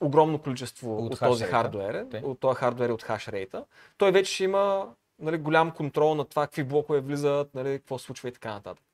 [0.00, 3.64] огромно количество От от, този хардуер, от този хардуер и от хашрейта,
[3.98, 8.28] той вече ще има нали, голям контрол на това какви блокове влизат, нали, какво случва
[8.28, 8.84] и така нататък.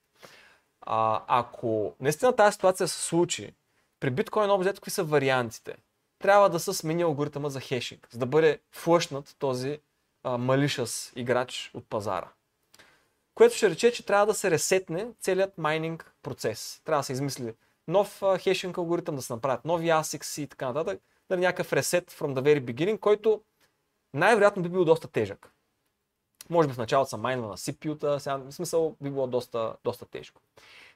[0.81, 3.55] А, ако наистина тази ситуация се случи,
[4.01, 5.77] при биткоин общо взето какви са вариантите?
[6.18, 9.79] Трябва да се смени алгоритъма за хешинг, за да бъде флъшнат този
[10.22, 12.29] а, малишъс играч от пазара.
[13.35, 16.81] Което ще рече, че трябва да се ресетне целият майнинг процес.
[16.85, 17.55] Трябва да се измисли
[17.89, 21.01] нов а, хешинг алгоритъм, да се направят нови ASICs и така нататък.
[21.31, 23.43] Нали, някакъв ресет from the very beginning, който
[24.14, 25.53] най-вероятно би бил доста тежък.
[26.51, 30.07] Може би в началото са майнва на CPU-та, сега в смисъл би било доста, доста
[30.07, 30.40] тежко.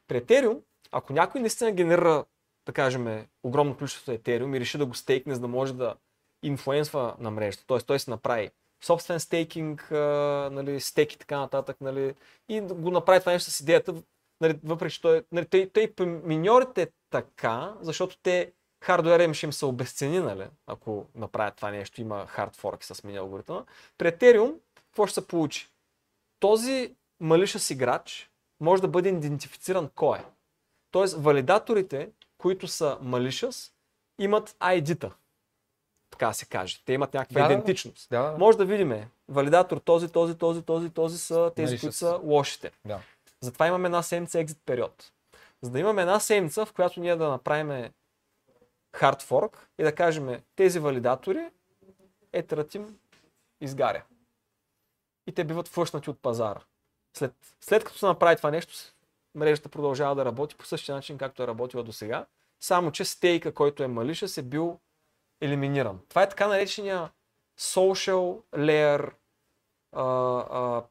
[0.09, 0.59] При Ethereum,
[0.93, 2.25] ако някой наистина генерира,
[2.67, 5.95] да кажем, огромно количество Ethereum и реши да го стейкне, за да може да
[6.43, 7.79] инфлуенсва на мрежата, т.е.
[7.79, 8.51] той се направи
[8.83, 12.15] собствен стейкинг, нали, стейк и така нататък, нали,
[12.49, 13.95] и го направи това нещо с идеята,
[14.41, 19.47] нали, въпреки че той, нали, тъй, тъй миньорите е така, защото те хардуера им ще
[19.47, 23.65] им се обесцени, нали, ако направят това нещо, има хард форк с мини алгоритъма.
[23.99, 24.55] При Ethereum,
[24.91, 25.69] какво ще се получи?
[26.41, 28.31] Този малишъс играч
[28.61, 30.25] може да бъде идентифициран кой е.
[30.91, 33.73] Тоест, валидаторите, които са malicious,
[34.19, 35.11] имат ID-та.
[36.11, 36.83] Така се каже.
[36.85, 38.11] Те имат някаква Да, идентичност.
[38.11, 38.39] Да, да.
[38.39, 41.81] Може да видим валидатор този, този, този, този, този са тези, Malicious.
[41.81, 42.71] които са лошите.
[42.85, 43.01] Да.
[43.41, 45.13] Затова имаме една седмица екзит период.
[45.63, 47.91] За да имаме една седмица, в която ние да направим
[48.93, 51.51] hard fork и да кажем тези валидатори,
[52.33, 52.99] етерът им
[53.61, 54.03] изгаря.
[55.31, 56.61] И те биват флъшнати от пазара.
[57.17, 58.75] След, след като се направи това нещо,
[59.35, 62.27] мрежата продължава да работи по същия начин, както е работила до сега,
[62.61, 64.79] само че стейка, който е малишъс, е бил
[65.41, 66.01] елиминиран.
[66.09, 67.11] Това е така наречения
[67.59, 69.13] social layer
[69.93, 70.83] а, а,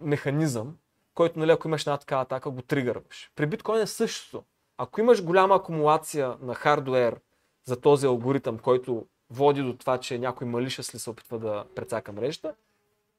[0.00, 0.78] механизъм,
[1.14, 3.30] който, нали, ако имаш една такава атака, го тригърваш.
[3.36, 4.44] При биткоин е същото.
[4.78, 7.20] Ако имаш голяма акумулация на хардуер
[7.64, 12.12] за този алгоритъм, който води до това, че някой малишъс ли се опитва да прецака
[12.12, 12.54] мрежата,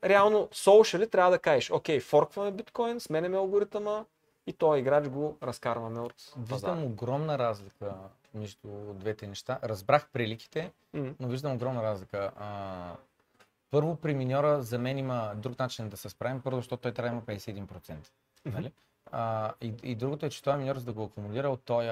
[0.04, 4.06] реално social трябва да кажеш, окей, форкваме биткоин, сменяме алгоритъма
[4.48, 6.14] и този играч го разкарваме от
[6.50, 6.72] пазара.
[6.74, 7.96] Виждам огромна разлика
[8.34, 9.60] между двете неща.
[9.64, 11.14] Разбрах приликите, М.
[11.20, 12.32] но виждам огромна разлика.
[12.36, 12.96] А,
[13.72, 16.42] първо, при миньора за мен има друг начин да се справим.
[16.42, 17.96] Първо, защото той трябва да има 51%.
[18.46, 18.72] Нали?
[19.12, 21.90] А, и, и другото е, че този миньор, за да го акумулира от този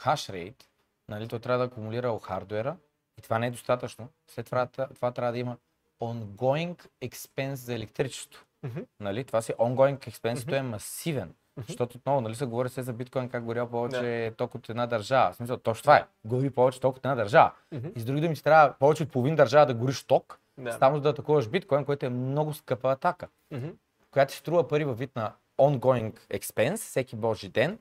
[0.00, 0.68] хаш рейт,
[1.08, 2.76] нали, той трябва да акумулира от хардуера
[3.18, 4.08] и това не е достатъчно.
[4.26, 5.56] След това, това трябва да има
[6.00, 8.44] ongoing expense за електричество.
[8.62, 8.80] Мгм.
[9.00, 9.24] Нали?
[9.24, 11.34] Това си ongoing expense, той е масивен.
[11.66, 15.32] Защото отново, нали се говори се за биткоин как горял повече ток от една държава.
[15.32, 16.04] В смисъл, точно това е.
[16.24, 17.50] Гори повече ток от една държава.
[17.72, 17.88] Мгм.
[17.96, 20.72] И с други думи, ти трябва повече от половин държава да гориш ток, Да.
[20.72, 23.68] само да атакуваш биткоин, което е много скъпа атака Мгм.
[24.10, 27.78] която струва пари във вид на ongoing expense всеки божи ден.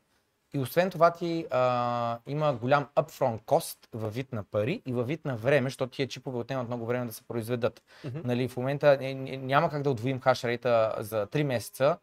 [0.55, 5.07] И освен това ти а, има голям upfront cost във вид на пари и във
[5.07, 7.83] вид на време, защото тия чипове отнемат много време да се произведат.
[8.05, 8.19] Мгм.
[8.23, 8.97] Нали, в момента
[9.41, 11.97] няма как да отвоим хашрейта за 3 месеца,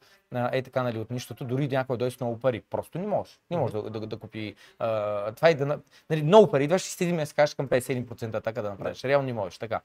[0.52, 2.60] е така нали, от нищото, дори някой дойде с много пари.
[2.70, 3.30] Просто не може.
[3.50, 5.66] Не може да, да, да купи а, това и да...
[5.66, 5.78] на-
[6.10, 9.04] Нали, много пари, идваш и след един месец кажеш към 51% атака да направиш.
[9.04, 9.58] Реално не можеш.
[9.58, 9.80] Така.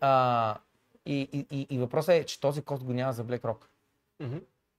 [0.00, 0.54] А,
[1.06, 3.56] и, и, и, и въпросът е, че този кост го няма за BlackRock
[4.20, 4.36] Мгм.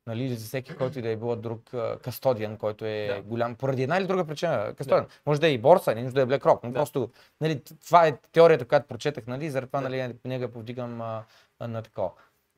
[0.08, 1.72] Нали, за всеки, който и да е било друг
[2.04, 3.22] кастодиан, който е Да.
[3.22, 5.08] голям, поради една или друга причина, кастодиан.
[5.26, 6.80] Може да е и борса, не нужда да е BlackRock, но Да.
[6.80, 7.10] просто,
[7.42, 11.24] нали, това е теорията, която прочетах, нали, заради това, нали, него я повдигам а,
[11.60, 12.12] а, на такова.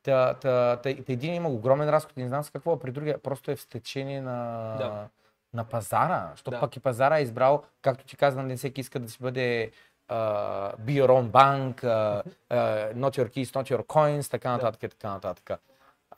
[0.03, 3.17] Та, та, та, та, един има огромен разход, не знам с какво, а при другия
[3.17, 5.07] просто е в течение на, Да.
[5.53, 6.59] на пазара, защото Да.
[6.59, 9.71] пък и пазара е избрал, както ти казвам, не всеки иска да си бъде
[10.09, 14.83] uh, be your own bank, uh, uh, not your keys, not your coins, така нататък,
[14.83, 15.59] и така нататък.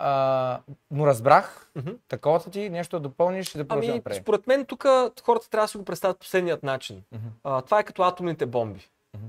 [0.04, 0.60] А,
[0.91, 1.91] но разбрах, Мгм.
[2.08, 4.18] таковата ти нещо да допълниш и да продължим Ами, напред.
[4.18, 4.84] според мен тук
[5.24, 7.04] хората трябва да си го представят последният начин.
[7.12, 7.28] Мгм.
[7.43, 8.89] А, това е като атомните бомби.
[9.14, 9.26] Мгм.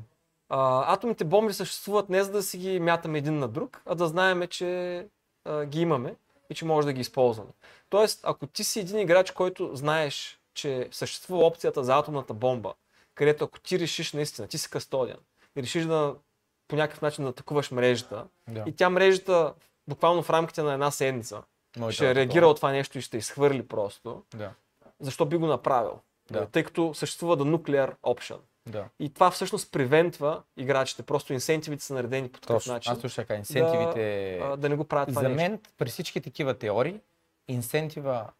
[0.48, 4.06] А, атомните бомби съществуват не за да си ги мятаме един на друг, а да
[4.06, 5.06] знаеме, че
[5.44, 6.14] а, ги имаме
[6.50, 7.50] и че може да ги използваме.
[7.90, 12.72] Тоест, ако ти си един играч, който знаеш, че съществува опцията за атомната бомба,
[13.14, 15.18] където ако ти решиш наистина, ти си кастодиан
[15.56, 16.14] и решиш да
[16.68, 18.64] по някакъв начин да атакуваш мрежата Да.
[18.66, 19.52] и тя мрежата
[19.92, 21.42] буквално в рамките на една седмица
[21.76, 22.14] Моята ще такова.
[22.14, 24.50] реагира от това нещо и ще изхвърли просто, Да,
[25.00, 26.00] защо би го направил?
[26.30, 26.46] Да.
[26.46, 28.38] Тъй като съществува да nuclear option.
[28.66, 28.88] да.
[28.98, 31.02] И това всъщност превентва играчите.
[31.02, 32.72] Просто инсентивите са наредени по такъв Точно.
[32.72, 32.92] начин.
[32.92, 33.34] Аз точно така.
[33.34, 34.38] Инсентивите...
[34.38, 35.36] а, да не го правят това За нещо.
[35.42, 37.00] мен, при всички такива теории,
[37.48, 38.30] инсентива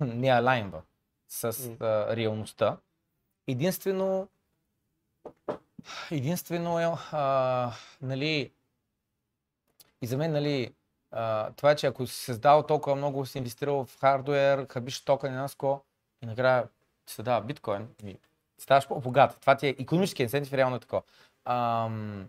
[0.00, 0.82] не алайнва
[1.28, 1.76] с М.
[1.80, 2.76] а, реалността.
[3.48, 4.28] Единствено,
[6.10, 7.72] единствено е, а,
[8.02, 8.50] нали,
[10.02, 10.74] и за мен, нали,
[11.10, 15.36] а, това че ако си създал толкова много, си инвестирал в хардуер, хабиш токен и
[15.36, 15.84] наско,
[16.22, 16.68] и накрая
[17.06, 18.18] ти се дава биткоин, и
[18.58, 19.40] ставаш по-богат.
[19.40, 21.02] Това ти е економически инсентив, реално е такова.
[21.44, 22.28] Ам,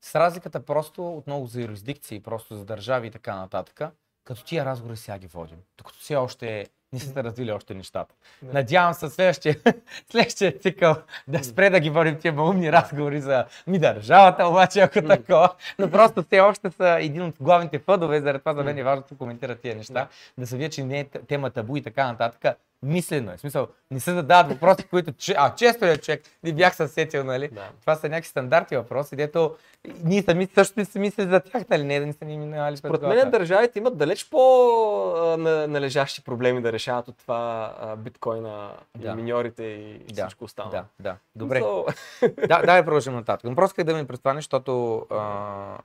[0.00, 3.80] с разликата просто отново за юрисдикции, просто за държави и така нататък,
[4.24, 8.14] като тия разговори сега ги водим, докато все още не са се развили още нещата.
[8.42, 8.52] Да.
[8.52, 9.56] Надявам се следващия,
[10.10, 10.96] следващия цикъл
[11.28, 15.90] да спре да ги водим тия малумни разговори за ми държавата, обаче ако такова, но
[15.90, 19.08] просто все още са един от главните пъдове, заради това за мен е важно да
[19.08, 20.08] се коментират тия неща,
[20.38, 20.46] да.
[20.46, 22.58] се видят, че не е тема табу и така нататък.
[22.82, 23.36] Мислено е.
[23.36, 26.88] В смисъл, не се задават въпроси, които, че- а, често е човек, не бях се
[26.88, 27.48] сетил, нали?
[27.48, 27.68] Да.
[27.80, 29.56] Това са някакви стандарти въпроси, дето
[30.04, 31.82] ние сами също не си мислили за тях, нали?
[31.84, 37.08] Не да не са ни минали Според мен държавите имат далеч по-належащи проблеми да решават
[37.08, 39.14] от това а, биткоина, Да.
[39.14, 40.72] миньорите и Да, всичко останало.
[40.72, 41.16] Да, да.
[41.36, 41.60] Добре.
[41.60, 41.96] So,
[42.38, 43.54] да, давай продължим нататък.
[43.54, 45.24] Просто исках да ми представиш, защото а,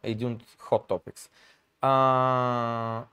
[0.04, 1.30] е един от hot topics.
[1.82, 3.04] А,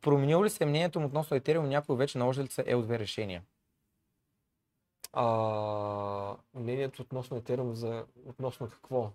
[0.00, 1.66] променило ли се мнението му относно Ethereum?
[1.66, 3.42] Някой вече наложили ли са L2 решения?
[5.12, 9.10] а, мнението относно Ethereum за относно какво?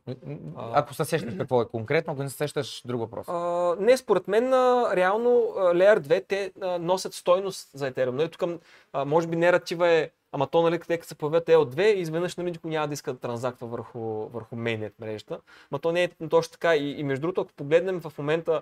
[0.55, 3.25] Ако се сещаш какво е конкретно, ако не се сещаш друг въпрос.
[3.29, 8.11] А, не, според мен, а, реално Layer 2 те а, носят стойност за Ethereum.
[8.11, 8.61] Нали, тук,
[8.93, 12.51] а, може би нератива е, ама то, нали, като се появят L2 и изведнъж нали,
[12.51, 15.39] никой няма да иска да транзактва върху, върху mainnet мрежата.
[15.71, 16.75] Ма то не е точно така.
[16.75, 18.61] И, и между другото, ако погледнем в момента,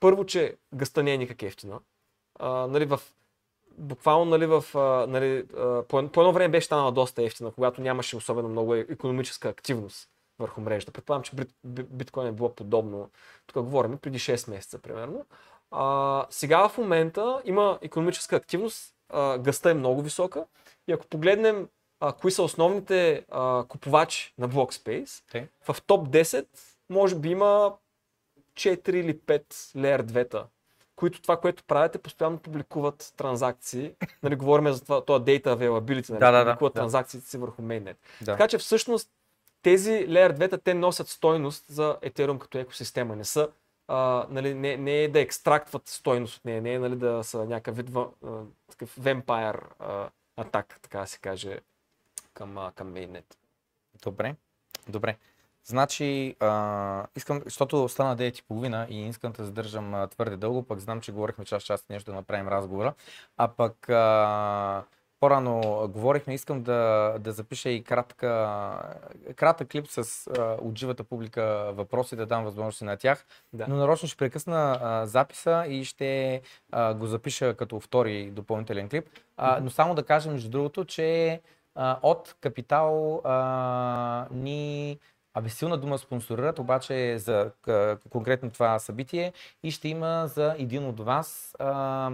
[0.00, 1.80] първо, че гъста не е никак ефтина.
[2.38, 3.00] А, нали, в,
[3.78, 7.80] буквално нали, в, а, нали, а, по, по едно време беше станала доста ефтина, когато
[7.80, 10.92] нямаше особено много економическа активност върху мрежата.
[10.92, 13.10] Предполагам, че бит- би- биткоин е било подобно.
[13.46, 15.24] Тук говорим преди 6 месеца, примерно.
[15.70, 20.46] А, сега в момента има економическа активност, а, гъста е много висока
[20.88, 21.68] и ако погледнем
[22.00, 25.48] а, кои са основните а, купувачи на Blockspace, Те?
[25.72, 26.46] в топ 10
[26.90, 27.74] може би има
[28.54, 30.44] 4 или 5 Layer 2
[30.96, 33.94] които това, което правят е постоянно публикуват транзакции.
[34.22, 36.80] Нали, говорим за това, това data availability, нали, Да, да, публикуват да.
[36.80, 37.96] транзакциите си върху mainnet.
[38.22, 38.32] Да.
[38.32, 39.10] Така че всъщност
[39.62, 43.16] тези Layer 2 те носят стойност за Ethereum като екосистема.
[43.16, 43.48] Не са
[43.92, 47.44] а, нали, не, не е да екстрактват стойност от нея, не е нали, да са
[47.44, 48.06] някакъв вид а,
[48.70, 51.60] такъв вемпайр а, атак, така да се каже,
[52.34, 53.38] към, а, към мейнет.
[54.02, 54.34] Добре,
[54.88, 55.16] добре.
[55.64, 60.78] Значи, а, искам, защото стана 9.30 и не искам да задържам а, твърде дълго, пък
[60.78, 62.94] знам, че говорихме час час нещо да направим разговора,
[63.36, 64.82] а пък а,
[65.20, 68.82] по-рано говорихме, искам да, да запиша и кратка,
[69.36, 73.66] кратък клип с а, от живата публика въпроси, да дам възможности на тях, Да.
[73.68, 76.42] но нарочно ще прекъсна а, записа и ще
[76.72, 79.04] а, го запиша като втори допълнителен клип.
[79.36, 81.40] А, но само да кажем, между другото, че
[81.74, 84.98] а, от Капитал а, ни
[85.34, 89.32] Абе, силна дума спонсорират, обаче за а, конкретно това събитие
[89.62, 92.12] и ще има за един от вас а,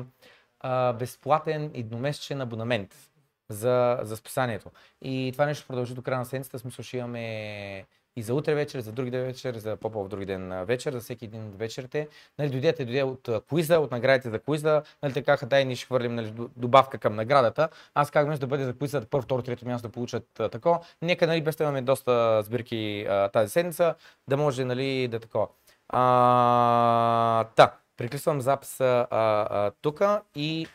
[0.60, 3.10] а, безплатен едномесечен абонамент
[3.48, 4.70] за, за списанието.
[5.02, 7.86] И това нещо продължи до края на седмицата, смисъл ще имаме
[8.16, 11.24] и за утре вечер, за други ден вечер, за по-по други ден вечер, за всеки
[11.24, 12.08] един от вечерите.
[12.38, 14.82] Нали, дойдете, дойде от куиза, от наградите за куиза.
[15.02, 17.68] Нали, те казаха, дай ние ще хвърлим нали, добавка към наградата.
[17.94, 20.80] Аз как да бъде за куиза, първо, второ, трето място да получат тако.
[21.02, 23.94] Нека, нали, без имаме доста сбирки а, тази седмица,
[24.28, 25.48] да може, нали, да тако.
[25.88, 30.00] А, та, приключвам записа а, а, тук
[30.34, 30.66] и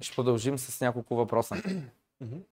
[0.00, 1.56] ще продължим с няколко въпроса.